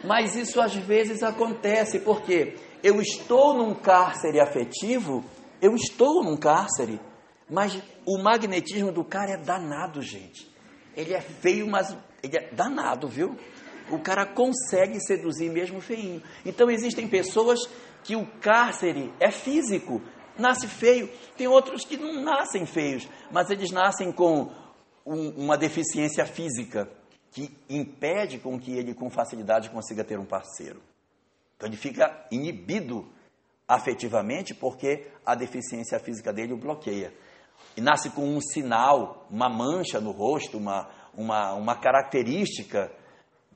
[0.04, 5.24] Mas isso às vezes acontece, porque eu estou num cárcere afetivo,
[5.60, 7.00] eu estou num cárcere,
[7.48, 10.53] mas o magnetismo do cara é danado, gente.
[10.96, 13.36] Ele é feio, mas ele é danado, viu?
[13.90, 16.22] O cara consegue seduzir mesmo feinho.
[16.44, 17.60] Então existem pessoas
[18.02, 20.00] que o cárcere é físico,
[20.38, 21.08] nasce feio.
[21.36, 24.50] Tem outros que não nascem feios, mas eles nascem com
[25.04, 26.88] um, uma deficiência física
[27.30, 30.80] que impede com que ele com facilidade consiga ter um parceiro.
[31.56, 33.06] Então ele fica inibido
[33.66, 37.12] afetivamente porque a deficiência física dele o bloqueia
[37.76, 42.90] e nasce com um sinal, uma mancha no rosto, uma, uma, uma característica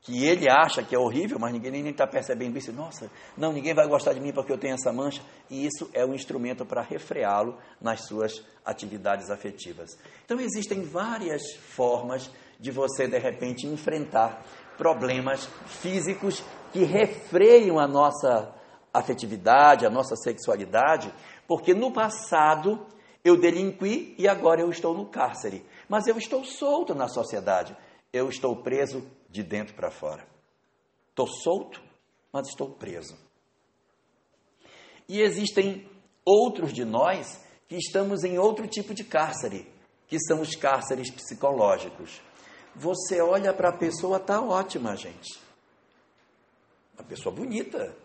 [0.01, 2.71] que ele acha que é horrível, mas ninguém nem está percebendo isso.
[2.71, 5.21] Nossa, não, ninguém vai gostar de mim porque eu tenho essa mancha.
[5.49, 9.97] E isso é um instrumento para refreá-lo nas suas atividades afetivas.
[10.25, 14.43] Então, existem várias formas de você, de repente, enfrentar
[14.77, 18.53] problemas físicos que refreiam a nossa
[18.93, 21.13] afetividade, a nossa sexualidade,
[21.47, 22.85] porque no passado
[23.23, 25.65] eu delinqui e agora eu estou no cárcere.
[25.87, 27.75] Mas eu estou solto na sociedade.
[28.11, 30.25] Eu estou preso de dentro para fora.
[31.09, 31.81] Estou solto,
[32.31, 33.17] mas estou preso.
[35.07, 35.89] E existem
[36.23, 39.67] outros de nós que estamos em outro tipo de cárcere,
[40.07, 42.21] que são os cárceres psicológicos.
[42.75, 45.39] Você olha para a pessoa, tá ótima, gente.
[46.97, 47.95] Uma pessoa bonita.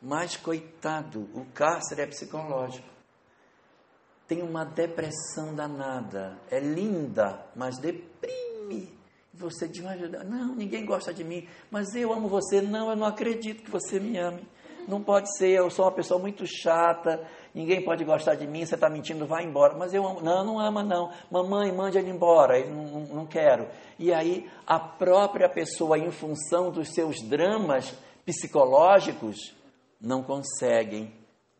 [0.00, 2.95] Mas, coitado, o cárcere é psicológico.
[4.26, 6.36] Tem uma depressão danada.
[6.50, 8.96] É linda, mas deprime.
[9.34, 9.82] Você diz,
[10.24, 12.62] não, ninguém gosta de mim, mas eu amo você.
[12.62, 14.42] Não, eu não acredito que você me ame.
[14.88, 18.76] Não pode ser, eu sou uma pessoa muito chata, ninguém pode gostar de mim, você
[18.76, 19.76] está mentindo, vai embora.
[19.76, 20.20] Mas eu amo.
[20.20, 21.12] Não, não ama não.
[21.30, 23.68] Mamãe, mande ele embora, eu não, não quero.
[23.98, 29.54] E aí a própria pessoa, em função dos seus dramas psicológicos,
[30.00, 31.12] não conseguem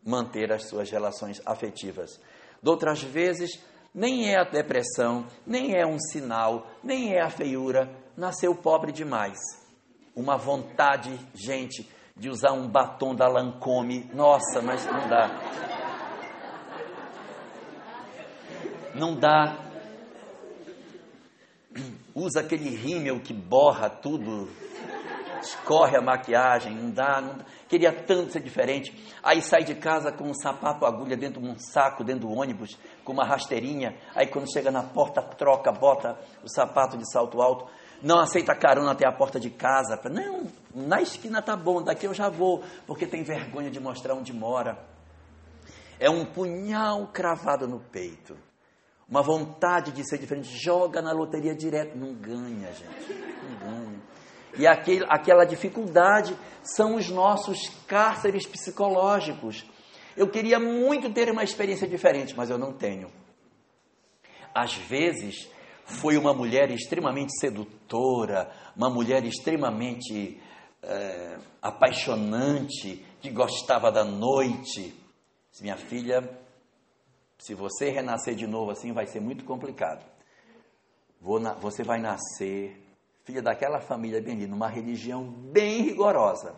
[0.03, 2.19] manter as suas relações afetivas.
[2.67, 3.63] De outras vezes,
[3.95, 9.37] nem é a depressão, nem é um sinal, nem é a feiura, nasceu pobre demais.
[10.13, 14.11] Uma vontade, gente, de usar um batom da Lancôme.
[14.13, 15.29] Nossa, mas não dá.
[18.93, 19.59] Não dá.
[22.13, 24.49] Usa aquele rímel que borra tudo,
[25.41, 27.45] escorre a maquiagem, não dá, não dá.
[27.67, 28.93] Queria tanto ser diferente.
[29.21, 32.77] Aí sai de casa com um sapato agulha dentro de um saco, dentro do ônibus,
[33.03, 33.95] com uma rasteirinha.
[34.15, 37.67] Aí quando chega na porta, troca, bota o sapato de salto alto
[38.01, 39.99] não aceita carona até a porta de casa.
[40.09, 44.33] Não, na esquina tá bom, daqui eu já vou, porque tem vergonha de mostrar onde
[44.33, 44.77] mora.
[45.99, 48.37] É um punhal cravado no peito.
[49.09, 50.55] Uma vontade de ser diferente.
[50.57, 51.97] Joga na loteria direto.
[51.97, 53.13] Não ganha, gente.
[53.41, 54.01] Não ganha.
[54.57, 59.65] E aquele, aquela dificuldade são os nossos cárceres psicológicos.
[60.15, 63.09] Eu queria muito ter uma experiência diferente, mas eu não tenho.
[64.53, 65.47] Às vezes,
[65.85, 70.41] foi uma mulher extremamente sedutora, uma mulher extremamente
[70.81, 74.93] é, apaixonante, que gostava da noite.
[75.61, 76.27] Minha filha,
[77.39, 80.05] se você renascer de novo assim, vai ser muito complicado.
[81.41, 82.86] Na, você vai nascer,
[83.27, 86.55] filha daquela família bem linda, numa religião bem rigorosa.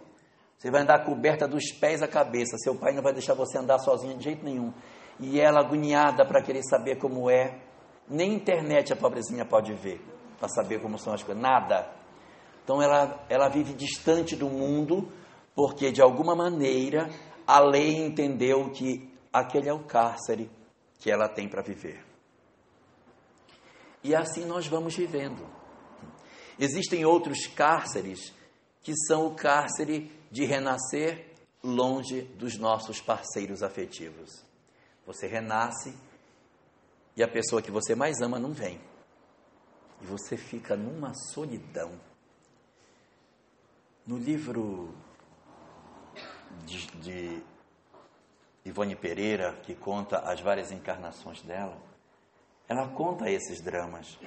[0.56, 2.58] Você vai andar coberta dos pés à cabeça.
[2.60, 4.72] Seu pai não vai deixar você andar sozinha de jeito nenhum.
[5.20, 7.60] E ela agoniada para querer saber como é
[8.08, 10.00] nem internet a pobrezinha pode ver
[10.38, 11.42] para saber como são as coisas.
[11.42, 11.90] Nada.
[12.64, 15.12] Então ela, ela vive distante do mundo
[15.56, 17.10] porque de alguma maneira
[17.48, 20.52] a lei entendeu que aquele é o cárcere
[21.00, 22.06] que ela tem para viver.
[24.04, 25.59] E assim nós vamos vivendo.
[26.60, 28.34] Existem outros cárceres
[28.84, 31.26] que são o cárcere de renascer
[31.64, 34.44] longe dos nossos parceiros afetivos.
[35.06, 35.96] Você renasce
[37.16, 38.80] e a pessoa que você mais ama não vem.
[40.02, 42.00] E você fica numa solidão.
[44.06, 44.94] No livro
[46.66, 47.44] de, de
[48.66, 51.78] Ivone Pereira, que conta as várias encarnações dela,
[52.68, 54.18] ela conta esses dramas,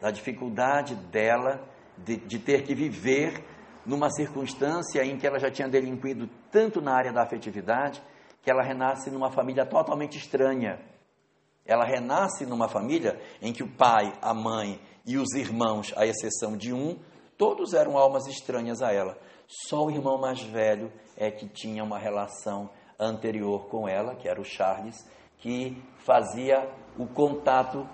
[0.00, 1.68] da dificuldade dela
[2.04, 3.44] de, de ter que viver
[3.84, 8.02] numa circunstância em que ela já tinha delinquido tanto na área da afetividade,
[8.42, 10.78] que ela renasce numa família totalmente estranha
[11.70, 16.56] ela renasce numa família em que o pai, a mãe e os irmãos, à exceção
[16.56, 16.98] de um,
[17.38, 19.16] todos eram almas estranhas a ela.
[19.46, 24.40] Só o irmão mais velho é que tinha uma relação anterior com ela, que era
[24.40, 24.96] o Charles,
[25.38, 27.88] que fazia o contato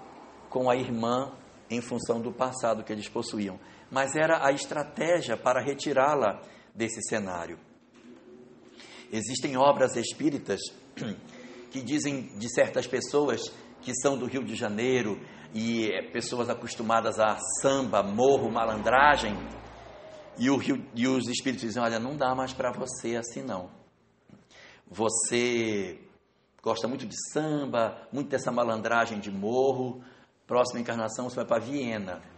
[0.48, 1.32] com a irmã
[1.68, 3.58] em função do passado que eles possuíam.
[3.96, 6.42] Mas era a estratégia para retirá-la
[6.74, 7.58] desse cenário.
[9.10, 10.60] Existem obras espíritas
[11.72, 15.18] que dizem de certas pessoas que são do Rio de Janeiro
[15.54, 19.34] e é, pessoas acostumadas a samba, morro, malandragem,
[20.38, 23.70] e, o Rio, e os espíritos dizem: Olha, não dá mais para você assim não.
[24.90, 26.02] Você
[26.62, 30.04] gosta muito de samba, muito dessa malandragem de morro.
[30.46, 32.35] Próxima encarnação você vai para Viena.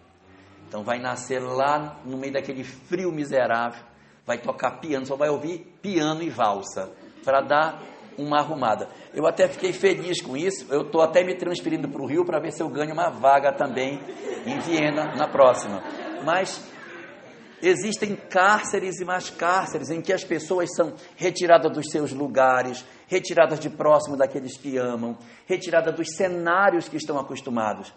[0.69, 3.83] Então vai nascer lá no meio daquele frio miserável,
[4.27, 6.93] vai tocar piano, só vai ouvir piano e valsa,
[7.25, 7.83] para dar
[8.19, 8.89] uma arrumada.
[9.15, 10.67] Eu até fiquei feliz com isso.
[10.71, 13.53] Eu estou até me transferindo para o Rio para ver se eu ganho uma vaga
[13.53, 14.01] também
[14.45, 15.83] em Viena na próxima.
[16.25, 16.63] Mas
[17.63, 23.59] existem cárceres e mais cárceres em que as pessoas são retiradas dos seus lugares, retiradas
[23.61, 25.17] de próximo daqueles que amam,
[25.47, 27.93] retiradas dos cenários que estão acostumados.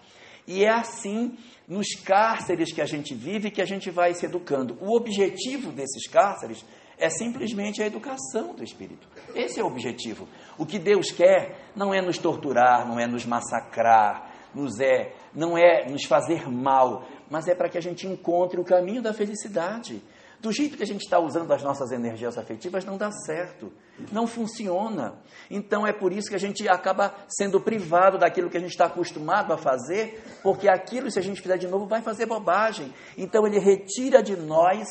[0.48, 1.38] E é assim
[1.68, 4.78] nos cárceres que a gente vive que a gente vai se educando.
[4.82, 6.66] O objetivo desses cárceres
[6.98, 9.08] é simplesmente a educação do espírito.
[9.34, 10.28] Esse é o objetivo.
[10.58, 15.58] O que Deus quer não é nos torturar, não é nos massacrar, nos é, não
[15.58, 20.02] é nos fazer mal, mas é para que a gente encontre o caminho da felicidade.
[20.42, 23.72] Do jeito que a gente está usando as nossas energias afetivas, não dá certo,
[24.12, 25.14] não funciona.
[25.52, 28.86] Então é por isso que a gente acaba sendo privado daquilo que a gente está
[28.86, 32.92] acostumado a fazer, porque aquilo, se a gente fizer de novo, vai fazer bobagem.
[33.16, 34.88] Então ele retira de nós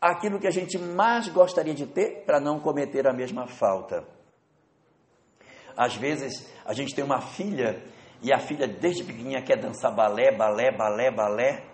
[0.00, 4.04] aquilo que a gente mais gostaria de ter para não cometer a mesma falta.
[5.76, 7.82] Às vezes a gente tem uma filha
[8.22, 11.71] e a filha desde pequenininha quer dançar balé, balé, balé, balé.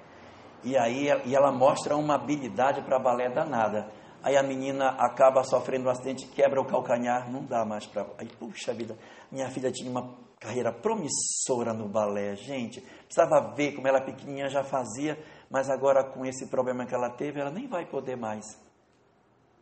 [0.65, 3.89] E aí e ela mostra uma habilidade para balé danada.
[4.23, 8.07] Aí a menina acaba sofrendo um acidente, quebra o calcanhar, não dá mais para.
[8.19, 8.97] Aí, puxa vida,
[9.31, 12.81] minha filha tinha uma carreira promissora no balé, gente.
[12.81, 17.41] Precisava ver como ela pequenininha já fazia, mas agora com esse problema que ela teve,
[17.41, 18.45] ela nem vai poder mais.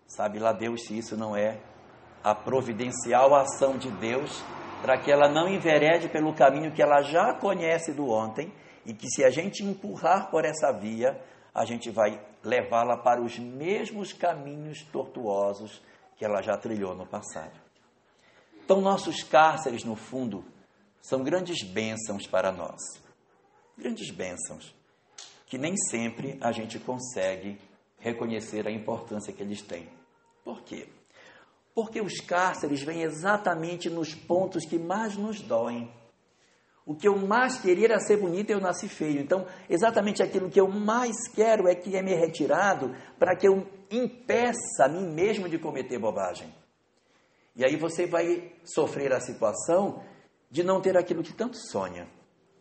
[0.06, 1.58] Sabe lá Deus se isso não é
[2.24, 4.42] a providencial ação de Deus
[4.82, 8.52] para que ela não enverede pelo caminho que ela já conhece do ontem
[8.86, 11.20] e que se a gente empurrar por essa via,
[11.52, 15.82] a gente vai levá-la para os mesmos caminhos tortuosos
[16.16, 17.58] que ela já trilhou no passado.
[18.64, 20.44] Então, nossos cárceres, no fundo,
[21.02, 22.80] são grandes bênçãos para nós.
[23.76, 24.74] Grandes bênçãos,
[25.46, 27.60] que nem sempre a gente consegue
[27.98, 29.88] reconhecer a importância que eles têm.
[30.44, 30.88] Por quê?
[31.74, 35.92] Porque os cárceres vêm exatamente nos pontos que mais nos doem.
[36.86, 39.20] O que eu mais queria era ser bonito e eu nasci feio.
[39.20, 43.66] Então, exatamente aquilo que eu mais quero é que é me retirado para que eu
[43.90, 46.54] impeça a mim mesmo de cometer bobagem.
[47.56, 50.00] E aí você vai sofrer a situação
[50.48, 52.06] de não ter aquilo que tanto sonha.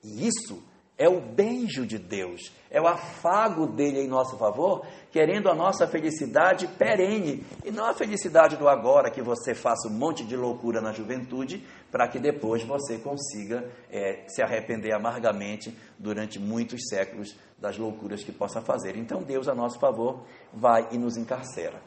[0.04, 0.64] E isso
[0.98, 5.86] é o beijo de Deus, é o afago dele em nosso favor, querendo a nossa
[5.86, 10.80] felicidade perene e não a felicidade do agora, que você faça um monte de loucura
[10.80, 17.78] na juventude, para que depois você consiga é, se arrepender amargamente durante muitos séculos das
[17.78, 18.96] loucuras que possa fazer.
[18.96, 20.24] Então Deus, a nosso favor,
[20.54, 21.82] vai e nos encarcera.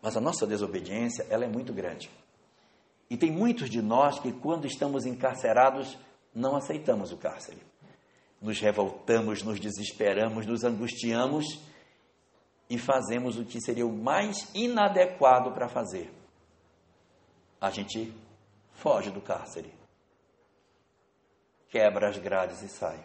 [0.00, 2.08] Mas a nossa desobediência, ela é muito grande.
[3.10, 5.98] E tem muitos de nós que, quando estamos encarcerados,
[6.32, 7.58] não aceitamos o cárcere
[8.40, 11.60] nos revoltamos, nos desesperamos, nos angustiamos
[12.70, 16.12] e fazemos o que seria o mais inadequado para fazer.
[17.60, 18.12] A gente
[18.72, 19.72] foge do cárcere,
[21.68, 23.04] quebra as grades e sai.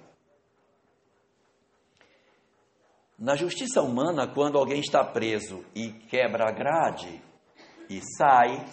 [3.18, 7.22] Na justiça humana, quando alguém está preso e quebra a grade
[7.90, 8.66] e sai,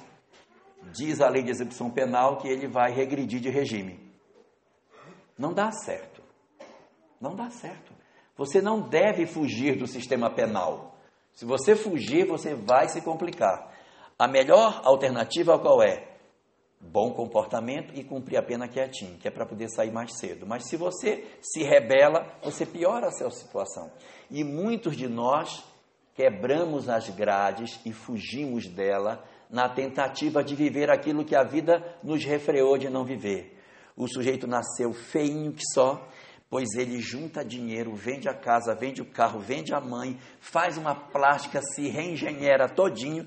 [0.92, 4.10] diz a lei de execução penal que ele vai regredir de regime.
[5.38, 6.09] Não dá certo.
[7.20, 7.92] Não dá certo.
[8.36, 10.96] Você não deve fugir do sistema penal.
[11.34, 13.70] Se você fugir, você vai se complicar.
[14.18, 16.08] A melhor alternativa qual é?
[16.80, 20.46] Bom comportamento e cumprir a pena quietinho, que é para poder sair mais cedo.
[20.46, 23.90] Mas se você se rebela, você piora a sua situação.
[24.30, 25.62] E muitos de nós
[26.14, 32.24] quebramos as grades e fugimos dela na tentativa de viver aquilo que a vida nos
[32.24, 33.58] refreou de não viver.
[33.96, 36.06] O sujeito nasceu feinho que só,
[36.50, 40.96] pois ele junta dinheiro, vende a casa, vende o carro, vende a mãe, faz uma
[40.96, 43.26] plástica, se reengenhera todinho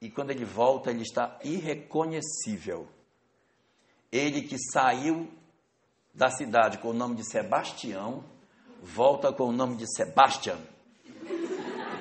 [0.00, 2.88] e quando ele volta ele está irreconhecível.
[4.12, 5.28] Ele que saiu
[6.14, 8.24] da cidade com o nome de Sebastião,
[8.80, 10.58] volta com o nome de Sebastian.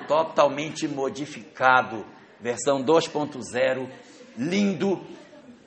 [0.08, 2.06] Totalmente modificado,
[2.40, 3.92] versão 2.0,
[4.38, 5.02] lindo,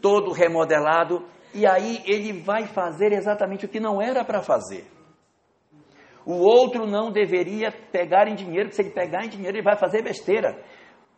[0.01, 4.87] todo remodelado e aí ele vai fazer exatamente o que não era para fazer.
[6.25, 9.77] O outro não deveria pegar em dinheiro, porque se ele pegar em dinheiro, ele vai
[9.77, 10.63] fazer besteira.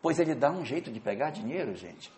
[0.01, 2.11] Pois ele dá um jeito de pegar dinheiro, gente.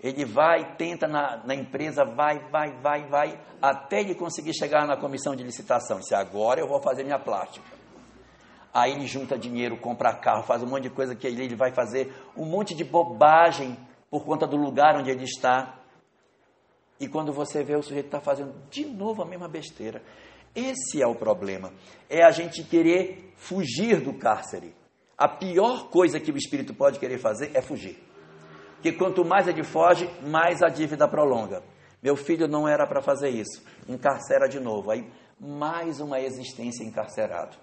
[0.00, 4.96] Ele vai, tenta na, na empresa, vai, vai, vai, vai, até ele conseguir chegar na
[4.96, 6.00] comissão de licitação.
[6.00, 7.66] Disse, agora eu vou fazer minha plástica.
[8.74, 12.12] Aí ele junta dinheiro, compra carro, faz um monte de coisa que ele vai fazer,
[12.36, 13.76] um monte de bobagem
[14.10, 15.78] por conta do lugar onde ele está.
[17.02, 20.00] E quando você vê o sujeito está fazendo de novo a mesma besteira.
[20.54, 21.72] Esse é o problema.
[22.08, 24.72] É a gente querer fugir do cárcere.
[25.18, 28.00] A pior coisa que o espírito pode querer fazer é fugir.
[28.74, 31.64] Porque quanto mais ele foge, mais a dívida prolonga.
[32.00, 33.64] Meu filho não era para fazer isso.
[33.88, 34.92] Encarcera de novo.
[34.92, 35.04] Aí,
[35.40, 37.56] mais uma existência encarcerado.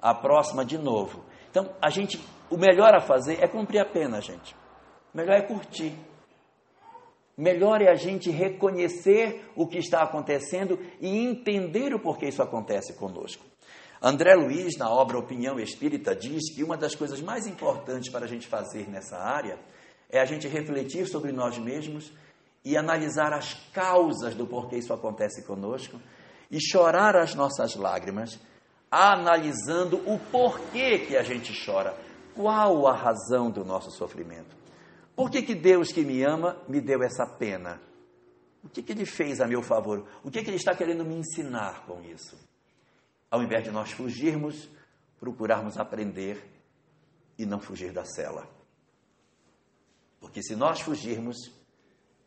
[0.00, 1.24] A próxima de novo.
[1.50, 4.54] Então, a gente, o melhor a fazer é cumprir a pena, gente.
[5.12, 5.92] O melhor é curtir.
[7.40, 12.92] Melhor é a gente reconhecer o que está acontecendo e entender o porquê isso acontece
[12.92, 13.42] conosco.
[14.02, 18.28] André Luiz, na obra Opinião Espírita, diz que uma das coisas mais importantes para a
[18.28, 19.58] gente fazer nessa área
[20.10, 22.12] é a gente refletir sobre nós mesmos
[22.62, 25.98] e analisar as causas do porquê isso acontece conosco
[26.50, 28.38] e chorar as nossas lágrimas,
[28.90, 31.96] analisando o porquê que a gente chora,
[32.34, 34.59] qual a razão do nosso sofrimento?
[35.14, 37.80] Por que, que Deus que me ama me deu essa pena?
[38.62, 40.06] O que, que Ele fez a meu favor?
[40.22, 42.36] O que, que Ele está querendo me ensinar com isso?
[43.30, 44.68] Ao invés de nós fugirmos,
[45.18, 46.42] procurarmos aprender
[47.38, 48.48] e não fugir da cela.
[50.20, 51.36] Porque se nós fugirmos,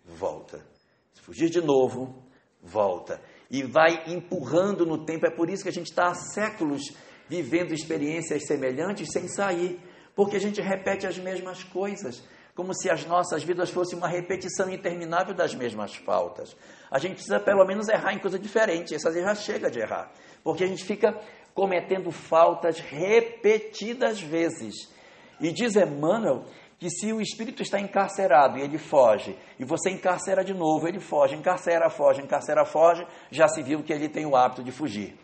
[0.04, 0.66] volta.
[1.14, 2.24] Se fugir de novo,
[2.62, 3.22] volta.
[3.52, 5.28] E vai empurrando no tempo.
[5.28, 6.82] É por isso que a gente está há séculos
[7.30, 9.80] vivendo experiências semelhantes sem sair.
[10.16, 12.24] Porque a gente repete as mesmas coisas
[12.56, 16.56] como se as nossas vidas fossem uma repetição interminável das mesmas faltas.
[16.90, 20.12] A gente precisa pelo menos errar em coisa diferente, essa já chega de errar,
[20.44, 21.20] porque a gente fica
[21.54, 24.92] cometendo faltas repetidas vezes.
[25.40, 26.46] E diz Emmanuel
[26.80, 31.00] que se o espírito está encarcerado e ele foge, e você encarcera de novo, ele
[31.00, 35.18] foge, encarcera, foge, encarcera, foge, já se viu que ele tem o hábito de fugir.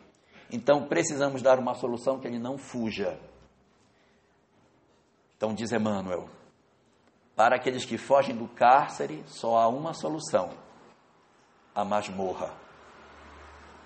[0.50, 3.20] Então precisamos dar uma solução que ele não fuja.
[5.36, 6.30] Então diz Emmanuel,
[7.40, 10.50] para aqueles que fogem do cárcere, só há uma solução:
[11.74, 12.54] a masmorra.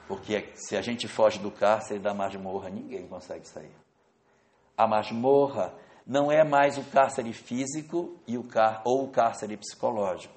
[0.07, 3.71] Porque se a gente foge do cárcere da masmorra, ninguém consegue sair.
[4.75, 5.71] A masmorra
[6.03, 10.33] não é mais o cárcere físico e o car ou o cárcere psicológico.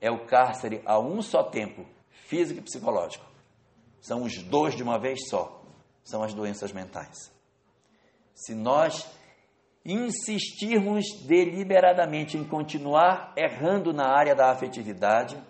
[0.00, 3.24] É o cárcere a um só tempo, físico e psicológico.
[4.00, 5.62] São os dois de uma vez só.
[6.02, 7.30] São as doenças mentais.
[8.34, 9.06] Se nós
[9.88, 15.42] insistirmos deliberadamente em continuar errando na área da afetividade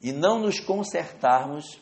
[0.00, 1.78] e não nos consertarmos,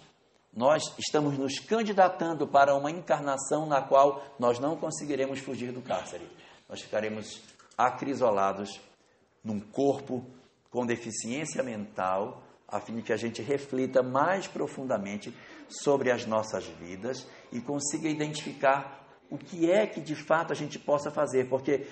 [0.53, 6.29] nós estamos nos candidatando para uma encarnação na qual nós não conseguiremos fugir do cárcere.
[6.68, 7.41] Nós ficaremos
[7.76, 8.81] acrisolados
[9.45, 10.26] num corpo
[10.70, 15.33] com deficiência mental, a fim de que a gente reflita mais profundamente
[15.68, 18.97] sobre as nossas vidas e consiga identificar
[19.31, 21.87] o que é que de fato a gente possa fazer, porque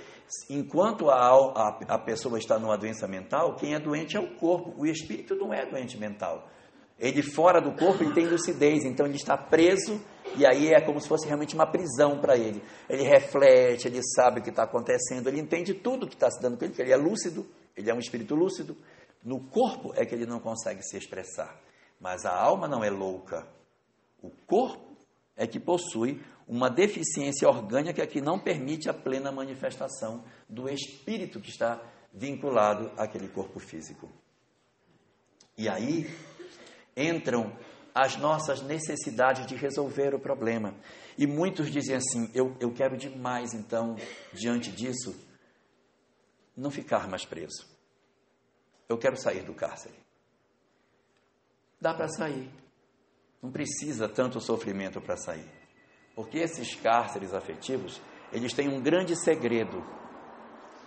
[0.49, 4.75] enquanto a, a, a, pessoa está numa doença mental, quem é doente é o corpo,
[4.77, 6.49] o espírito não é doente mental.
[6.99, 10.01] Ele fora do corpo ele tem lucidez, então ele está preso
[10.35, 12.63] e aí é como se fosse realmente uma prisão para ele.
[12.89, 16.57] Ele reflete, ele sabe o que está acontecendo, ele entende tudo que está se dando
[16.57, 18.77] com ele, porque ele é lúcido, ele é um espírito lúcido.
[19.23, 21.61] No corpo é que ele não consegue se expressar,
[22.01, 23.47] mas a alma não é louca.
[24.23, 24.86] O corpo
[25.37, 31.51] é que possui uma deficiência orgânica que não permite a plena manifestação do espírito que
[31.51, 31.83] está
[32.13, 34.09] vinculado àquele corpo físico.
[35.59, 36.09] E aí
[36.97, 37.53] entram
[37.95, 40.75] as nossas necessidades de resolver o problema.
[41.19, 43.97] E muitos dizem assim: eu, eu quero demais, então,
[44.33, 45.15] diante disso,
[46.57, 47.67] não ficar mais preso.
[48.89, 49.95] Eu quero sair do cárcere.
[51.81, 52.51] Dá para sair.
[53.43, 55.49] Não precisa tanto sofrimento para sair.
[56.15, 58.01] Porque esses cárceres afetivos,
[58.33, 59.85] eles têm um grande segredo.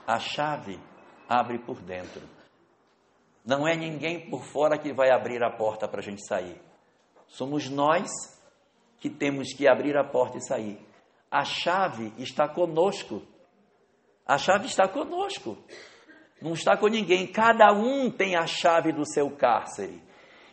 [0.06, 0.80] A chave
[1.28, 2.22] abre por dentro.
[3.46, 6.60] Não é ninguém por fora que vai abrir a porta para a gente sair.
[7.28, 8.10] Somos nós
[9.00, 10.80] que temos que abrir a porta e sair.
[11.32, 13.22] A chave está conosco.
[14.26, 15.58] A chave está conosco.
[16.42, 17.28] Não está com ninguém.
[17.28, 20.02] Cada um tem a chave do seu cárcere.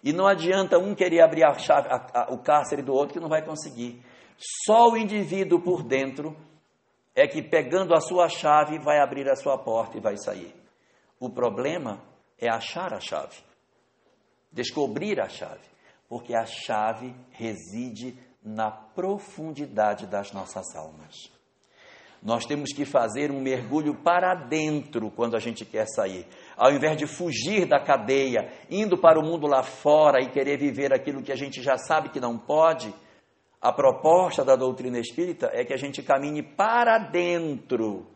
[0.06, 3.18] E não adianta um querer abrir a chave, a, a, o cárcere do outro que
[3.18, 4.00] não vai conseguir.
[4.64, 6.36] Só o indivíduo por dentro
[7.12, 10.54] é que, pegando a sua chave, vai abrir a sua porta e vai sair.
[11.18, 12.00] O problema
[12.38, 13.34] é achar a chave,
[14.52, 15.66] descobrir a chave,
[16.08, 21.32] porque a chave reside na profundidade das nossas almas.
[22.22, 26.28] Nós temos que fazer um mergulho para dentro quando a gente quer sair.
[26.56, 30.92] Ao invés de fugir da cadeia, indo para o mundo lá fora e querer viver
[30.92, 32.94] aquilo que a gente já sabe que não pode,
[33.60, 38.06] a proposta da doutrina espírita é que a gente caminhe para dentro.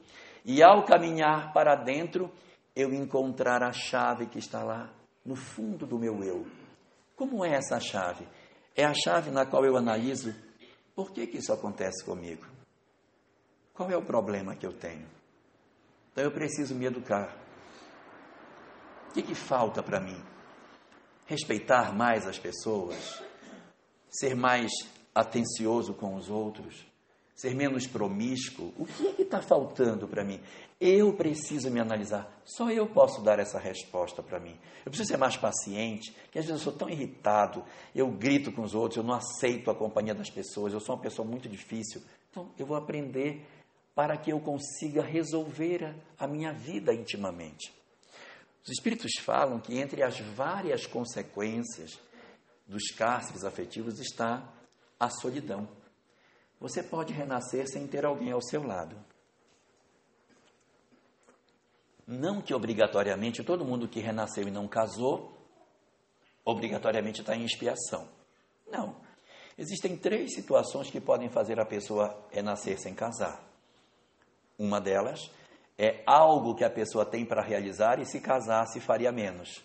[0.45, 2.30] E ao caminhar para dentro,
[2.74, 4.91] eu encontrar a chave que está lá
[5.24, 6.47] no fundo do meu eu.
[7.14, 8.26] Como é essa chave?
[8.74, 10.34] É a chave na qual eu analiso
[10.95, 12.45] por que, que isso acontece comigo?
[13.72, 15.07] Qual é o problema que eu tenho?
[16.12, 17.34] Então eu preciso me educar.
[19.11, 20.17] O que, que falta para mim?
[21.27, 23.21] Respeitar mais as pessoas?
[24.09, 24.71] Ser mais
[25.13, 26.87] atencioso com os outros,
[27.35, 28.73] ser menos promíscuo.
[28.79, 30.41] O que é está faltando para mim?
[30.81, 32.41] Eu preciso me analisar.
[32.45, 34.57] Só eu posso dar essa resposta para mim.
[34.85, 38.63] Eu preciso ser mais paciente, que às vezes eu sou tão irritado, eu grito com
[38.63, 42.01] os outros, eu não aceito a companhia das pessoas, eu sou uma pessoa muito difícil.
[42.31, 43.45] Então, eu vou aprender
[43.93, 47.80] para que eu consiga resolver a minha vida intimamente.
[48.63, 51.99] Os Espíritos falam que entre as várias consequências
[52.67, 54.47] dos cárceres afetivos está
[54.99, 55.69] a solidão.
[56.61, 58.97] Você pode renascer sem ter alguém ao seu lado.
[62.07, 65.33] Não que obrigatoriamente todo mundo que renasceu e não casou,
[66.45, 68.09] obrigatoriamente está em expiação.
[68.71, 68.97] Não.
[69.57, 73.43] Existem três situações que podem fazer a pessoa renascer sem casar.
[74.59, 75.31] Uma delas
[75.83, 79.64] é algo que a pessoa tem para realizar e se casasse faria menos.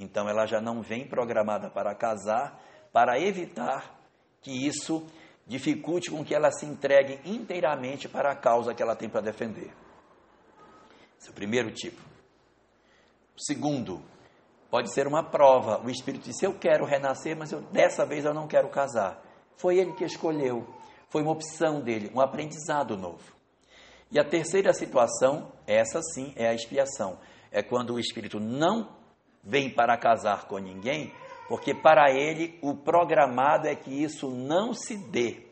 [0.00, 2.60] Então ela já não vem programada para casar
[2.92, 3.96] para evitar
[4.42, 5.06] que isso
[5.46, 9.72] dificulte com que ela se entregue inteiramente para a causa que ela tem para defender.
[11.20, 12.02] Esse é o primeiro tipo.
[13.36, 14.02] O segundo,
[14.68, 15.80] pode ser uma prova.
[15.84, 19.22] O Espírito disse: Eu quero renascer, mas eu, dessa vez eu não quero casar.
[19.56, 20.66] Foi ele que escolheu.
[21.08, 23.34] Foi uma opção dele, um aprendizado novo.
[24.14, 27.18] E a terceira situação, essa sim, é a expiação.
[27.50, 28.96] É quando o Espírito não
[29.42, 31.12] vem para casar com ninguém,
[31.48, 35.42] porque para ele o programado é que isso não se dê.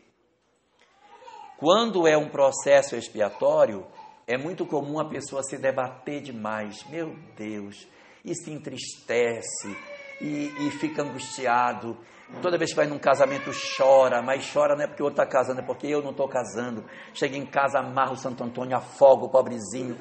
[1.57, 3.85] Quando é um processo expiatório,
[4.25, 6.85] é muito comum a pessoa se debater demais.
[6.89, 7.85] Meu Deus,
[8.23, 9.75] e se entristece
[10.23, 11.97] e, e fica angustiado.
[12.41, 15.31] Toda vez que vai num casamento chora, mas chora não é porque o outro está
[15.31, 16.83] casando, é porque eu não estou casando.
[17.13, 19.95] Chega em casa, amarra o Santo Antônio, afoga o pobrezinho,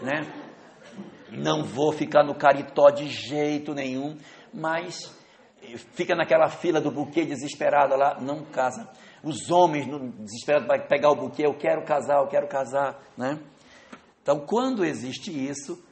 [0.00, 0.24] né?
[1.30, 4.16] Não vou ficar no caritó de jeito nenhum,
[4.54, 5.14] mas
[5.92, 8.88] fica naquela fila do buquê desesperado lá, não casa.
[9.22, 9.86] Os homens
[10.20, 13.38] desesperados para pegar o buquê, eu quero casar, eu quero casar, né?
[14.22, 15.84] Então, quando existe isso,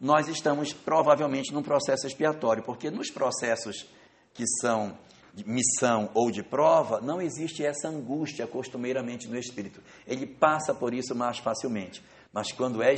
[0.00, 3.86] nós estamos provavelmente num processo expiatório, porque nos processos
[4.32, 4.96] que são
[5.34, 9.80] de missão ou de prova, não existe essa angústia costumeiramente no espírito.
[10.06, 12.02] Ele passa por isso mais facilmente.
[12.32, 12.94] Mas quando é,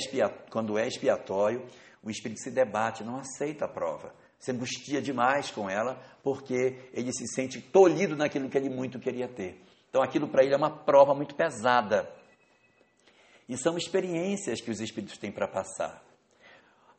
[0.50, 1.64] quando é expiatório,
[2.02, 7.12] o espírito se debate, não aceita a prova se angustia demais com ela, porque ele
[7.12, 9.62] se sente tolhido naquilo que ele muito queria ter.
[9.90, 12.10] Então aquilo para ele é uma prova muito pesada.
[13.46, 16.02] E são experiências que os espíritos têm para passar.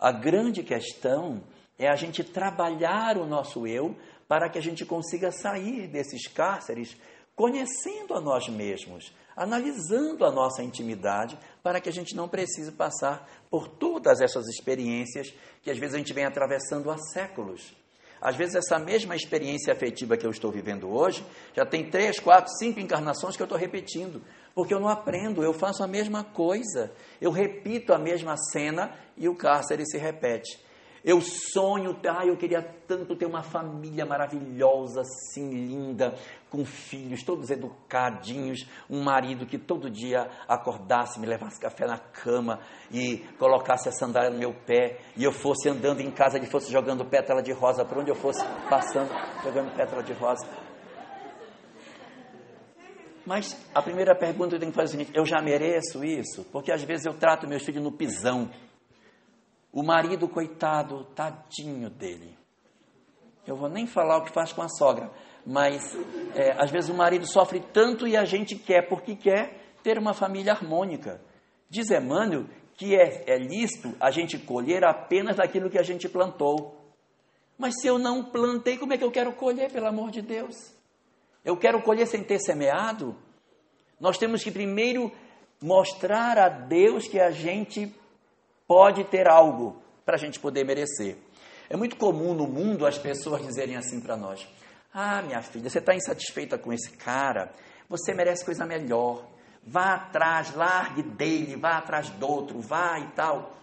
[0.01, 1.43] A grande questão
[1.77, 3.95] é a gente trabalhar o nosso eu
[4.27, 6.97] para que a gente consiga sair desses cárceres
[7.35, 13.29] conhecendo a nós mesmos, analisando a nossa intimidade, para que a gente não precise passar
[13.47, 15.31] por todas essas experiências
[15.61, 17.75] que às vezes a gente vem atravessando há séculos.
[18.19, 21.25] Às vezes, essa mesma experiência afetiva que eu estou vivendo hoje,
[21.55, 24.21] já tem três, quatro, cinco encarnações que eu estou repetindo,
[24.53, 29.27] porque eu não aprendo, eu faço a mesma coisa, eu repito a mesma cena e
[29.29, 30.59] o cárcere se repete.
[31.03, 36.13] Eu sonho, ah, eu queria tanto ter uma família maravilhosa, assim, linda,
[36.47, 42.59] com filhos todos educadinhos, um marido que todo dia acordasse, me levasse café na cama
[42.91, 46.71] e colocasse a sandália no meu pé e eu fosse andando em casa, ele fosse
[46.71, 49.09] jogando pétala de rosa por onde eu fosse passando,
[49.43, 50.45] jogando pétala de rosa.
[53.25, 56.43] Mas a primeira pergunta eu tenho que fazer é a seguinte: eu já mereço isso?
[56.51, 58.49] Porque às vezes eu trato meus filhos no pisão
[59.71, 62.37] o marido, coitado, tadinho dele.
[63.47, 65.09] Eu vou nem falar o que faz com a sogra,
[65.45, 65.95] mas
[66.35, 70.13] é, às vezes o marido sofre tanto e a gente quer, porque quer ter uma
[70.13, 71.21] família harmônica.
[71.69, 72.45] Diz Emmanuel
[72.75, 76.77] que é, é lícito a gente colher apenas daquilo que a gente plantou.
[77.57, 80.55] Mas se eu não plantei, como é que eu quero colher, pelo amor de Deus?
[81.43, 83.15] Eu quero colher sem ter semeado?
[83.99, 85.11] Nós temos que primeiro
[85.61, 87.93] mostrar a Deus que a gente
[88.67, 91.17] pode ter algo para a gente poder merecer.
[91.69, 94.47] É muito comum no mundo as pessoas dizerem assim para nós:
[94.93, 97.53] Ah, minha filha, você está insatisfeita com esse cara,
[97.87, 99.25] você merece coisa melhor.
[99.63, 103.55] Vá atrás, largue dele, vá atrás do outro, vá e tal.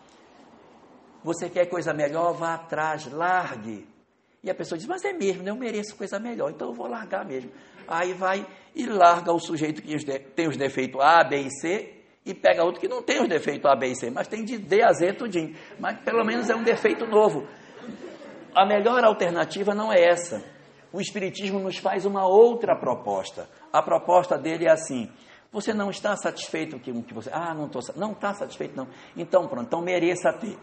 [1.25, 3.87] Você quer coisa melhor, vá atrás, largue.
[4.43, 5.51] E a pessoa diz: Mas é mesmo, né?
[5.51, 7.51] eu mereço coisa melhor, então eu vou largar mesmo.
[7.89, 9.97] Aí vai e larga o sujeito que
[10.37, 13.71] tem os defeitos A, B e C e pega outro que não tem os defeitos
[13.71, 15.57] A, B e C, mas tem de D a Z tudinho.
[15.79, 17.47] Mas pelo menos é um defeito novo.
[18.55, 20.45] A melhor alternativa não é essa.
[20.93, 23.49] O Espiritismo nos faz uma outra proposta.
[23.73, 25.11] A proposta dele é assim:
[25.51, 27.31] você não está satisfeito com que você.
[27.33, 27.83] Ah, não estou.
[27.97, 28.89] Não está satisfeito, não.
[29.17, 30.59] Então pronto, então mereça ter.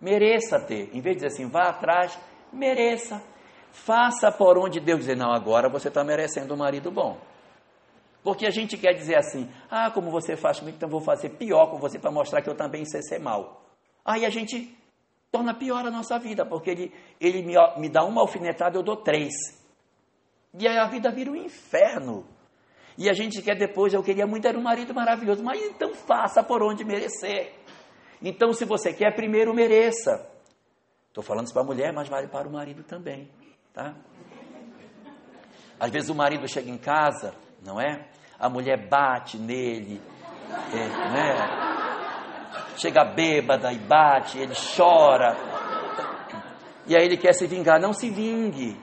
[0.00, 0.90] Mereça ter.
[0.94, 2.18] Em vez de dizer assim, vá atrás,
[2.52, 3.22] mereça.
[3.84, 7.18] Faça por onde Deus dizer, não, agora você está merecendo um marido bom.
[8.24, 11.70] Porque a gente quer dizer assim, ah, como você faz comigo, então vou fazer pior
[11.70, 13.62] com você para mostrar que eu também sei ser mal.
[14.04, 14.76] Aí a gente
[15.30, 18.96] torna pior a nossa vida, porque ele, ele me, me dá uma alfinetada, eu dou
[18.96, 19.32] três.
[20.58, 22.26] E aí a vida vira um inferno.
[22.98, 26.42] E a gente quer depois, eu queria muito ter um marido maravilhoso, mas então faça
[26.42, 27.52] por onde merecer.
[28.22, 30.26] Então, se você quer, primeiro mereça.
[31.08, 33.30] Estou falando isso para a mulher, mas vale para o marido também.
[33.76, 33.94] Tá?
[35.78, 38.08] Às vezes o marido chega em casa, não é?
[38.38, 40.00] a mulher bate nele,
[40.72, 41.66] é, né?
[42.76, 45.36] chega bêbada e bate, ele chora.
[46.86, 47.80] E aí ele quer se vingar.
[47.80, 48.76] Não se vingue.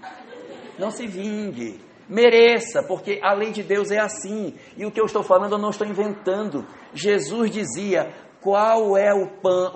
[0.78, 1.80] Não se vingue.
[2.10, 4.56] Mereça, porque a lei de Deus é assim.
[4.76, 6.66] E o que eu estou falando eu não estou inventando.
[6.94, 8.12] Jesus dizia:
[8.44, 9.30] qual é o,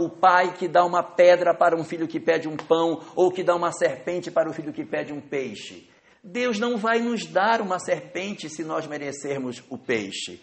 [0.03, 3.41] o pai que dá uma pedra para um filho que pede um pão, ou que
[3.41, 5.89] dá uma serpente para o filho que pede um peixe?
[6.21, 10.41] Deus não vai nos dar uma serpente se nós merecermos o peixe.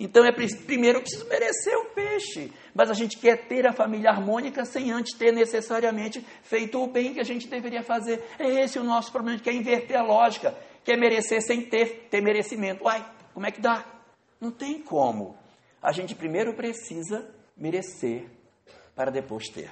[0.00, 2.50] Então, é primeiro eu preciso merecer o peixe.
[2.74, 7.12] Mas a gente quer ter a família harmônica sem antes ter necessariamente feito o bem
[7.12, 8.22] que a gente deveria fazer.
[8.38, 12.08] É esse o nosso problema, a gente quer inverter a lógica, quer merecer sem ter,
[12.10, 12.84] ter merecimento.
[12.84, 13.04] Uai,
[13.34, 13.84] como é que dá?
[14.40, 15.36] Não tem como.
[15.82, 18.28] A gente primeiro precisa merecer
[18.94, 19.70] para depois ter.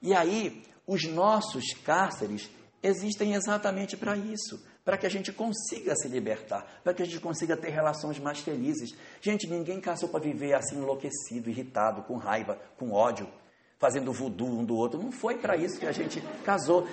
[0.00, 2.50] E aí, os nossos cárceres
[2.82, 7.20] existem exatamente para isso para que a gente consiga se libertar, para que a gente
[7.20, 8.90] consiga ter relações mais felizes.
[9.20, 13.28] Gente, ninguém casou para viver assim enlouquecido, irritado, com raiva, com ódio,
[13.82, 15.02] fazendo voodoo um do outro.
[15.02, 16.86] Não foi para isso que a gente casou.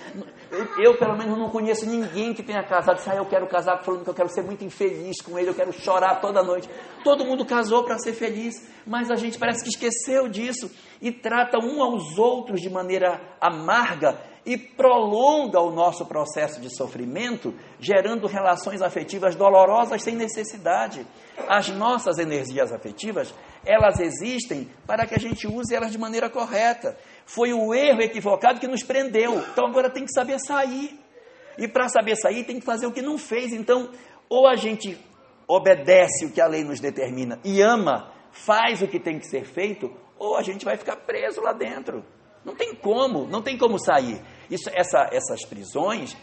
[0.49, 3.77] Eu, eu, pelo menos, não conheço ninguém que tenha casado disse, ah, eu quero casar
[3.83, 6.67] falando que eu quero ser muito infeliz com ele, eu quero chorar toda noite.
[7.03, 11.59] Todo mundo casou para ser feliz, mas a gente parece que esqueceu disso e trata
[11.59, 14.19] um aos outros de maneira amarga
[14.49, 21.05] e prolonga o nosso processo de sofrimento, gerando relações afetivas dolorosas sem necessidade.
[21.47, 23.31] As nossas energias afetivas,
[23.63, 26.97] elas existem para que a gente use elas de maneira correta.
[27.27, 29.37] Foi o erro equivocado que nos prendeu.
[29.51, 30.99] Então agora tem que saber sair.
[31.55, 33.53] E para saber sair, tem que fazer o que não fez.
[33.53, 33.91] Então,
[34.27, 34.97] ou a gente
[35.47, 39.45] obedece o que a lei nos determina e ama, faz o que tem que ser
[39.45, 42.03] feito, ou a gente vai ficar preso lá dentro.
[42.43, 44.21] Não tem como, não tem como sair.
[44.49, 46.15] Isso, essa, essas prisões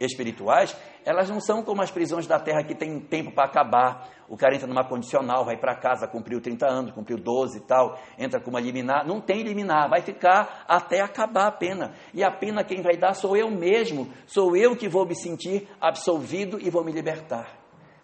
[0.00, 0.74] espirituais,
[1.04, 4.08] elas não são como as prisões da terra que tem tempo para acabar.
[4.28, 7.98] O cara entra numa condicional, vai para casa, cumpriu 30 anos, cumpriu 12 e tal,
[8.18, 9.06] entra com uma liminar.
[9.06, 11.94] Não tem liminar, vai ficar até acabar a pena.
[12.14, 15.68] E a pena quem vai dar sou eu mesmo, sou eu que vou me sentir
[15.80, 17.58] absolvido e vou me libertar.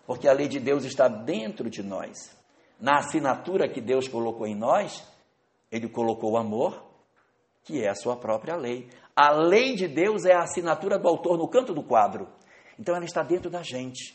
[0.07, 2.37] Porque a lei de Deus está dentro de nós.
[2.79, 5.03] Na assinatura que Deus colocou em nós,
[5.73, 6.85] Ele colocou o amor,
[7.65, 8.89] que é a sua própria lei.
[9.17, 12.29] A lei de Deus é a assinatura do autor no canto do quadro.
[12.79, 14.15] Então ela está dentro da gente.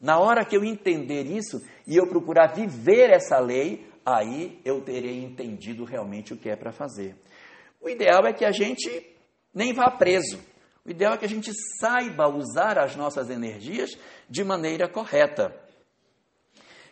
[0.00, 5.22] Na hora que eu entender isso e eu procurar viver essa lei, aí eu terei
[5.22, 7.14] entendido realmente o que é para fazer.
[7.78, 9.06] O ideal é que a gente
[9.52, 10.40] nem vá preso.
[10.82, 13.90] O ideal é que a gente saiba usar as nossas energias
[14.30, 15.54] de maneira correta.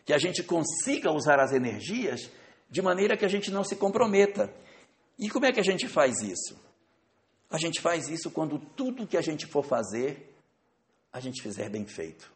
[0.04, 2.30] Que a gente consiga usar as energias
[2.68, 4.52] de maneira que a gente não se comprometa.
[5.18, 6.69] E como é que a gente faz isso?
[7.50, 10.36] A gente faz isso quando tudo que a gente for fazer,
[11.12, 12.32] a gente fizer bem feito.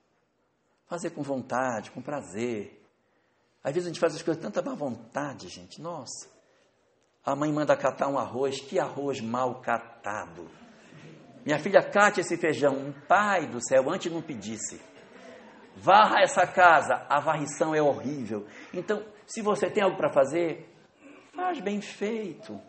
[0.86, 2.84] Fazer com vontade, com prazer.
[3.62, 5.80] Às vezes a gente faz as coisas tanta má vontade, gente.
[5.80, 6.28] Nossa.
[7.24, 10.50] A mãe manda catar um arroz, que arroz mal catado.
[11.44, 12.92] Minha filha cate esse feijão.
[13.06, 14.80] Pai do céu, antes não pedisse.
[15.76, 18.46] Varra essa casa, a varrição é horrível.
[18.72, 20.68] Então, se você tem algo para fazer,
[21.34, 22.60] faz bem feito.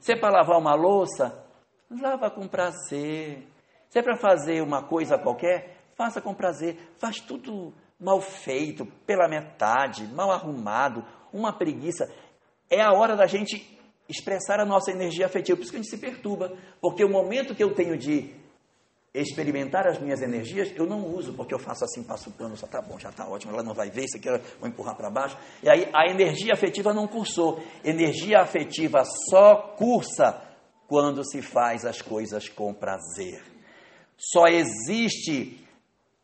[0.00, 1.43] Se é para lavar uma louça,
[1.90, 3.46] lava com prazer.
[3.88, 6.76] Se é para fazer uma coisa qualquer, faça com prazer.
[6.98, 12.12] Faz tudo mal feito, pela metade, mal arrumado, uma preguiça.
[12.68, 13.78] É a hora da gente
[14.08, 15.56] expressar a nossa energia afetiva.
[15.56, 16.56] Por isso que a gente se perturba.
[16.80, 18.34] Porque o momento que eu tenho de
[19.14, 22.66] experimentar as minhas energias, eu não uso, porque eu faço assim, passo o pano, só
[22.66, 25.08] tá bom, já está ótimo, ela não vai ver, isso aqui eu vou empurrar para
[25.08, 25.38] baixo.
[25.62, 27.62] E aí a energia afetiva não cursou.
[27.84, 30.42] Energia afetiva só cursa
[30.86, 33.42] quando se faz as coisas com prazer.
[34.16, 35.64] Só existe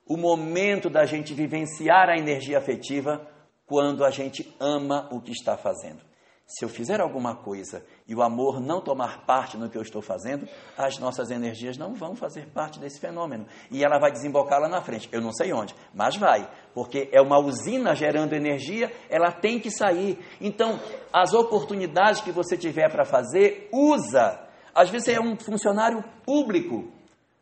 [0.06, 3.26] o momento da gente vivenciar a energia afetiva
[3.66, 6.00] quando a gente ama o que está fazendo.
[6.50, 10.02] Se eu fizer alguma coisa e o amor não tomar parte no que eu estou
[10.02, 13.46] fazendo, as nossas energias não vão fazer parte desse fenômeno.
[13.70, 15.08] E ela vai desembocar lá na frente.
[15.12, 16.50] Eu não sei onde, mas vai.
[16.74, 20.18] Porque é uma usina gerando energia, ela tem que sair.
[20.40, 20.80] Então,
[21.12, 24.49] as oportunidades que você tiver para fazer, usa.
[24.80, 26.90] Às vezes você é um funcionário público,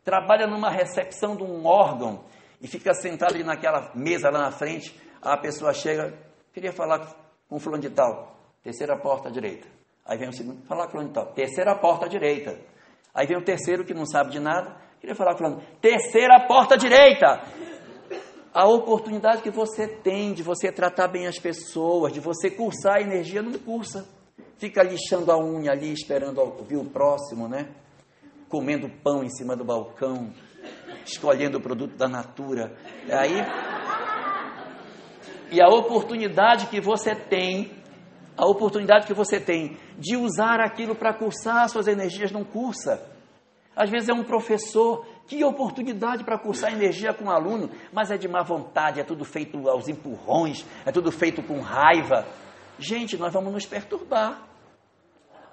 [0.03, 2.25] trabalha numa recepção de um órgão
[2.59, 6.13] e fica sentado ali naquela mesa lá na frente, a pessoa chega,
[6.51, 6.99] queria falar
[7.47, 9.65] com o fulano de tal, terceira porta à direita.
[10.05, 12.59] Aí vem o segundo, falar com fulano de tal, terceira porta à direita.
[13.13, 16.73] Aí vem o terceiro que não sabe de nada, queria falar com fulano, terceira porta
[16.73, 17.41] à direita.
[18.53, 23.01] A oportunidade que você tem de você tratar bem as pessoas, de você cursar a
[23.01, 24.18] energia, não cursa.
[24.59, 27.69] Fica lixando a unha ali, esperando ouvir o próximo, né?
[28.47, 30.31] Comendo pão em cima do balcão,
[31.03, 32.75] escolhendo o produto da natura.
[33.11, 33.41] Aí,
[35.51, 37.79] e a oportunidade que você tem
[38.39, 43.05] A oportunidade que você tem de usar aquilo para cursar suas energias não cursa.
[43.75, 48.17] Às vezes é um professor, que oportunidade para cursar energia com um aluno, mas é
[48.17, 52.25] de má vontade, é tudo feito aos empurrões, é tudo feito com raiva.
[52.77, 54.48] Gente, nós vamos nos perturbar.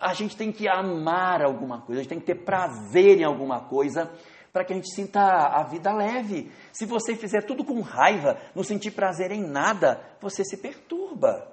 [0.00, 3.60] A gente tem que amar alguma coisa, a gente tem que ter prazer em alguma
[3.60, 4.10] coisa
[4.52, 6.50] para que a gente sinta a vida leve.
[6.72, 11.52] Se você fizer tudo com raiva, não sentir prazer em nada, você se perturba.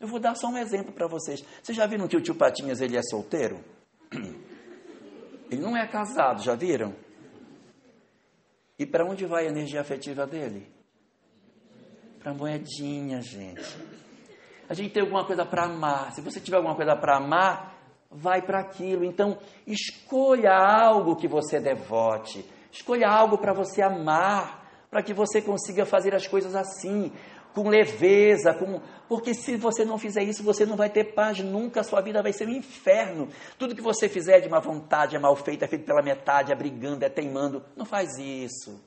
[0.00, 1.44] Eu vou dar só um exemplo para vocês.
[1.62, 3.62] Vocês já viram que o tio Patinhas ele é solteiro?
[5.50, 6.94] Ele não é casado, já viram?
[8.78, 10.66] E para onde vai a energia afetiva dele?
[12.18, 13.62] Para moedinha, gente.
[14.72, 16.14] A gente tem alguma coisa para amar.
[16.14, 17.76] Se você tiver alguma coisa para amar,
[18.10, 19.04] vai para aquilo.
[19.04, 25.84] Então, escolha algo que você devote, escolha algo para você amar, para que você consiga
[25.84, 27.12] fazer as coisas assim,
[27.52, 31.80] com leveza, com porque se você não fizer isso, você não vai ter paz nunca,
[31.80, 33.28] a sua vida vai ser um inferno.
[33.58, 36.56] Tudo que você fizer de má vontade, é mal feito, é feito pela metade, é
[36.56, 38.82] brigando, é teimando, não faz isso.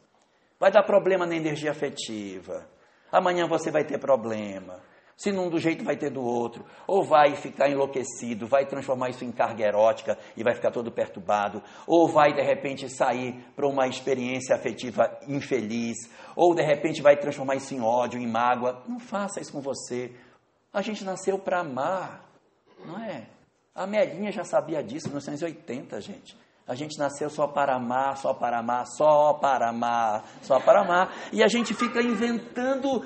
[0.59, 2.67] Vai dar problema na energia afetiva.
[3.11, 4.81] Amanhã você vai ter problema.
[5.17, 6.65] Se não do jeito, vai ter do outro.
[6.85, 11.63] Ou vai ficar enlouquecido, vai transformar isso em carga erótica e vai ficar todo perturbado.
[11.87, 15.95] Ou vai, de repente, sair para uma experiência afetiva infeliz.
[16.35, 18.83] Ou, de repente, vai transformar isso em ódio, em mágoa.
[18.87, 20.13] Não faça isso com você.
[20.73, 22.25] A gente nasceu para amar,
[22.85, 23.27] não é?
[23.73, 26.37] A Melinha já sabia disso em 1980, gente.
[26.67, 31.13] A gente nasceu só para amar, só para amar, só para amar, só para amar.
[31.31, 33.05] E a gente fica inventando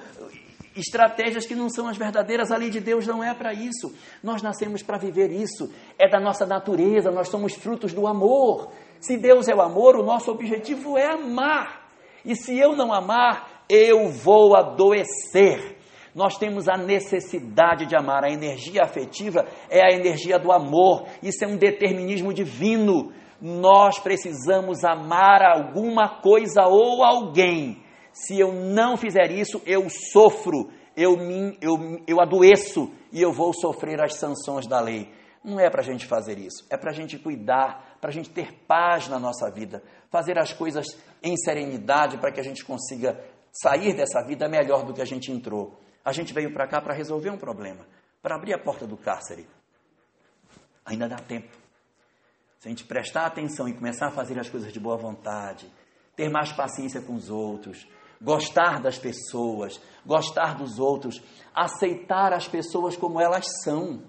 [0.80, 2.51] estratégias que não são as verdadeiras.
[2.51, 3.93] A lei de Deus não é para isso.
[4.23, 5.71] Nós nascemos para viver isso.
[5.97, 8.71] É da nossa natureza, nós somos frutos do amor.
[8.99, 11.88] Se Deus é o amor, o nosso objetivo é amar.
[12.25, 15.77] E se eu não amar, eu vou adoecer.
[16.13, 18.23] Nós temos a necessidade de amar.
[18.23, 21.05] A energia afetiva é a energia do amor.
[21.21, 23.13] Isso é um determinismo divino.
[23.41, 27.82] Nós precisamos amar alguma coisa ou alguém
[28.26, 33.53] se eu não fizer isso, eu sofro, eu, me, eu, eu adoeço e eu vou
[33.53, 35.11] sofrer as sanções da lei.
[35.43, 38.30] Não é para a gente fazer isso, é para a gente cuidar, para a gente
[38.30, 40.86] ter paz na nossa vida, fazer as coisas
[41.24, 43.17] em serenidade para que a gente consiga
[43.51, 45.80] sair dessa vida melhor do que a gente entrou.
[46.03, 47.86] A gente veio para cá para resolver um problema,
[48.22, 49.47] para abrir a porta do cárcere.
[50.86, 51.55] Ainda dá tempo.
[52.59, 55.72] Se a gente prestar atenção e começar a fazer as coisas de boa vontade,
[56.17, 57.88] ter mais paciência com os outros,
[58.22, 61.22] gostar das pessoas, gostar dos outros,
[61.53, 64.01] aceitar as pessoas como elas são.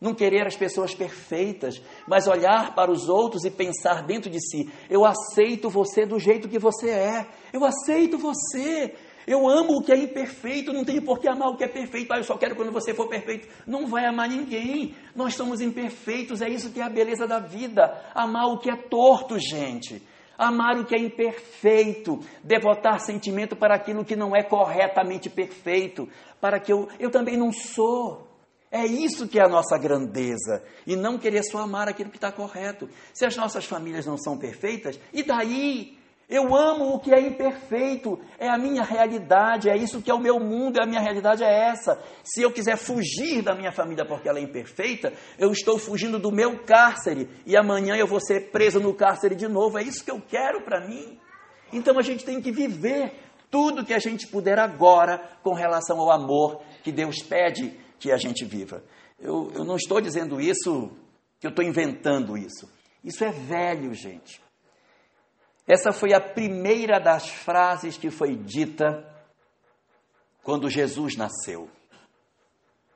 [0.00, 4.68] Não querer as pessoas perfeitas, mas olhar para os outros e pensar dentro de si:
[4.90, 8.96] eu aceito você do jeito que você é, eu aceito você,
[9.28, 12.12] eu amo o que é imperfeito, não tenho por que amar o que é perfeito.
[12.12, 13.46] Ah, eu só quero quando você for perfeito.
[13.64, 14.96] Não vai amar ninguém.
[15.14, 18.02] Nós somos imperfeitos, é isso que é a beleza da vida.
[18.12, 20.02] Amar o que é torto, gente
[20.48, 26.08] amar o que é imperfeito, devotar sentimento para aquilo que não é corretamente perfeito,
[26.40, 28.28] para que eu, eu também não sou.
[28.70, 30.64] É isso que é a nossa grandeza.
[30.86, 32.88] E não querer só amar aquilo que está correto.
[33.12, 35.98] Se as nossas famílias não são perfeitas, e daí?
[36.34, 40.18] Eu amo o que é imperfeito, é a minha realidade, é isso que é o
[40.18, 42.02] meu mundo, a minha realidade é essa.
[42.24, 46.32] Se eu quiser fugir da minha família porque ela é imperfeita, eu estou fugindo do
[46.32, 49.76] meu cárcere e amanhã eu vou ser preso no cárcere de novo.
[49.76, 51.18] É isso que eu quero para mim.
[51.70, 53.12] Então a gente tem que viver
[53.50, 58.16] tudo que a gente puder agora com relação ao amor que Deus pede que a
[58.16, 58.82] gente viva.
[59.20, 60.90] Eu, eu não estou dizendo isso,
[61.38, 62.66] que eu estou inventando isso.
[63.04, 64.40] Isso é velho, gente.
[65.66, 69.08] Essa foi a primeira das frases que foi dita
[70.42, 71.70] quando Jesus nasceu.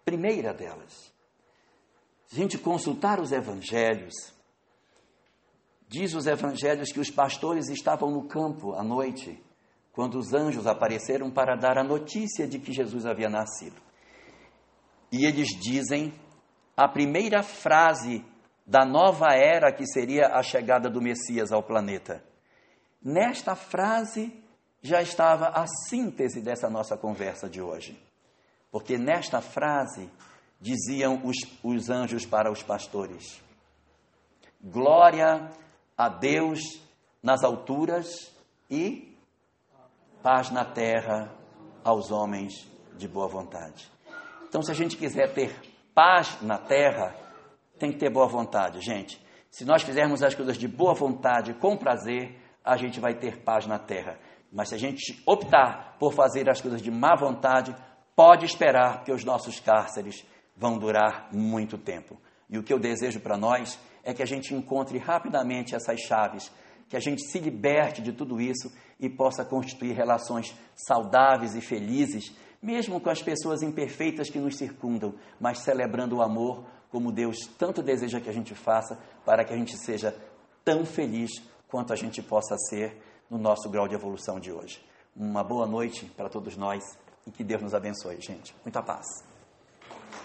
[0.04, 1.12] Primeira delas.
[2.26, 4.14] Se a gente consultar os evangelhos,
[5.88, 9.42] diz os evangelhos que os pastores estavam no campo à noite,
[9.92, 13.80] quando os anjos apareceram para dar a notícia de que Jesus havia nascido.
[15.10, 16.12] E eles dizem
[16.76, 18.24] a primeira frase
[18.66, 22.22] da nova era que seria a chegada do Messias ao planeta.
[23.02, 24.32] Nesta frase
[24.82, 28.00] já estava a síntese dessa nossa conversa de hoje.
[28.70, 30.10] Porque nesta frase
[30.60, 33.40] diziam os, os anjos para os pastores:
[34.62, 35.50] Glória
[35.96, 36.60] a Deus
[37.22, 38.32] nas alturas
[38.70, 39.16] e
[40.22, 41.32] paz na terra
[41.84, 43.90] aos homens de boa vontade.
[44.48, 45.54] Então, se a gente quiser ter
[45.94, 47.14] paz na terra,
[47.78, 49.20] tem que ter boa vontade, gente.
[49.50, 52.36] Se nós fizermos as coisas de boa vontade, com prazer,
[52.66, 54.18] a gente vai ter paz na terra.
[54.52, 57.74] Mas se a gente optar por fazer as coisas de má vontade,
[58.16, 62.20] pode esperar que os nossos cárceres vão durar muito tempo.
[62.50, 66.50] E o que eu desejo para nós é que a gente encontre rapidamente essas chaves,
[66.88, 72.34] que a gente se liberte de tudo isso e possa constituir relações saudáveis e felizes,
[72.62, 77.82] mesmo com as pessoas imperfeitas que nos circundam, mas celebrando o amor como Deus tanto
[77.82, 80.16] deseja que a gente faça, para que a gente seja
[80.64, 81.30] tão feliz
[81.68, 84.84] quanto a gente possa ser no nosso grau de evolução de hoje.
[85.14, 86.84] Uma boa noite para todos nós
[87.26, 88.54] e que Deus nos abençoe, gente.
[88.64, 89.25] Muita paz.